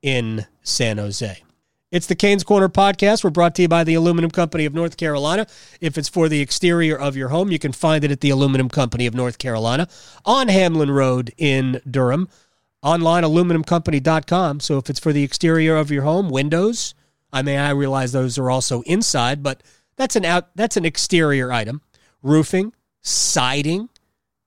in 0.03 0.47
San 0.63 0.99
Jose. 0.99 1.43
It's 1.91 2.07
the 2.07 2.15
Canes 2.15 2.45
Corner 2.45 2.69
podcast. 2.69 3.25
We're 3.25 3.31
brought 3.31 3.55
to 3.55 3.63
you 3.63 3.69
by 3.69 3.83
the 3.83 3.95
Aluminum 3.95 4.31
Company 4.31 4.67
of 4.67 4.75
North 4.75 4.99
Carolina. 4.99 5.47
If 5.81 5.97
it's 5.97 6.09
for 6.09 6.29
the 6.29 6.41
exterior 6.41 6.99
of 6.99 7.17
your 7.17 7.31
home, 7.31 7.51
you 7.51 7.59
can 7.59 7.73
find 7.73 8.05
it 8.05 8.11
at 8.11 8.21
the 8.21 8.29
Aluminum 8.29 8.69
Company 8.69 9.07
of 9.07 9.15
North 9.15 9.39
Carolina 9.39 9.89
on 10.27 10.49
Hamlin 10.49 10.91
Road 10.91 11.33
in 11.39 11.81
Durham. 11.91 12.29
Online, 12.83 13.25
aluminumcompany.com. 13.25 14.61
So 14.61 14.77
if 14.77 14.91
it's 14.91 15.01
for 15.01 15.15
the 15.15 15.25
exterior 15.25 15.77
of 15.77 15.91
your 15.91 16.03
home, 16.03 16.29
windows, 16.29 16.95
I 17.33 17.41
mean, 17.41 17.59
I 17.59 17.71
realize 17.71 18.13
those 18.13 18.37
are 18.39 18.51
also 18.51 18.83
inside, 18.83 19.43
but 19.43 19.63
that's 19.97 20.15
an 20.15 20.27
out, 20.27 20.55
that's 20.55 20.77
an 20.77 20.85
exterior 20.85 21.51
item. 21.51 21.81
Roofing, 22.23 22.75
siding, 23.01 23.89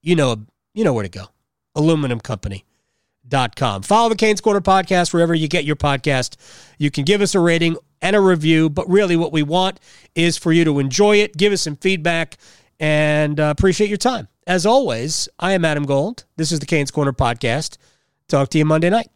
you 0.04 0.16
know, 0.16 0.46
you 0.74 0.84
know 0.84 0.94
where 0.94 1.04
to 1.04 1.10
go. 1.10 1.26
Aluminumcompany.com. 1.76 3.84
Follow 3.84 4.10
the 4.10 4.16
Canes 4.16 4.42
Corner 4.42 4.62
podcast 4.62 5.14
wherever 5.14 5.34
you 5.34 5.48
get 5.48 5.64
your 5.64 5.76
podcast. 5.76 6.36
You 6.78 6.92
can 6.92 7.06
give 7.06 7.22
us 7.22 7.36
a 7.36 7.40
rating 7.40 7.78
and 8.02 8.16
a 8.16 8.22
review, 8.22 8.70
but 8.70 8.90
really 8.90 9.16
what 9.16 9.32
we 9.32 9.44
want 9.44 9.80
is 10.16 10.38
for 10.38 10.52
you 10.52 10.66
to 10.66 10.80
enjoy 10.80 11.18
it, 11.18 11.38
give 11.38 11.54
us 11.54 11.62
some 11.62 11.76
feedback, 11.76 12.38
and 12.80 13.40
uh, 13.40 13.54
appreciate 13.56 13.90
your 13.90 13.98
time. 13.98 14.28
As 14.48 14.66
always, 14.66 15.30
I 15.40 15.54
am 15.54 15.64
Adam 15.64 15.86
Gold. 15.86 16.26
This 16.36 16.52
is 16.52 16.60
the 16.60 16.66
Canes 16.66 16.92
Corner 16.92 17.14
podcast. 17.14 17.78
Talk 18.28 18.50
to 18.50 18.58
you 18.58 18.66
Monday 18.66 18.90
night. 18.90 19.10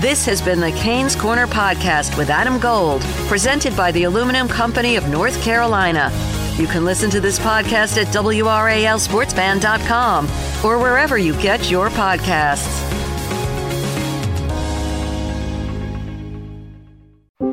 This 0.00 0.24
has 0.24 0.40
been 0.40 0.60
the 0.60 0.72
Canes 0.72 1.14
Corner 1.14 1.46
podcast 1.46 2.16
with 2.16 2.30
Adam 2.30 2.58
Gold, 2.58 3.02
presented 3.28 3.76
by 3.76 3.92
the 3.92 4.04
Aluminum 4.04 4.48
Company 4.48 4.96
of 4.96 5.08
North 5.08 5.42
Carolina. 5.42 6.10
You 6.58 6.66
can 6.66 6.84
listen 6.84 7.08
to 7.10 7.20
this 7.20 7.38
podcast 7.38 7.96
at 8.00 8.08
WRALSportsFan.com 8.08 10.24
or 10.64 10.78
wherever 10.78 11.16
you 11.18 11.34
get 11.40 11.70
your 11.70 11.88
podcasts. 11.88 12.79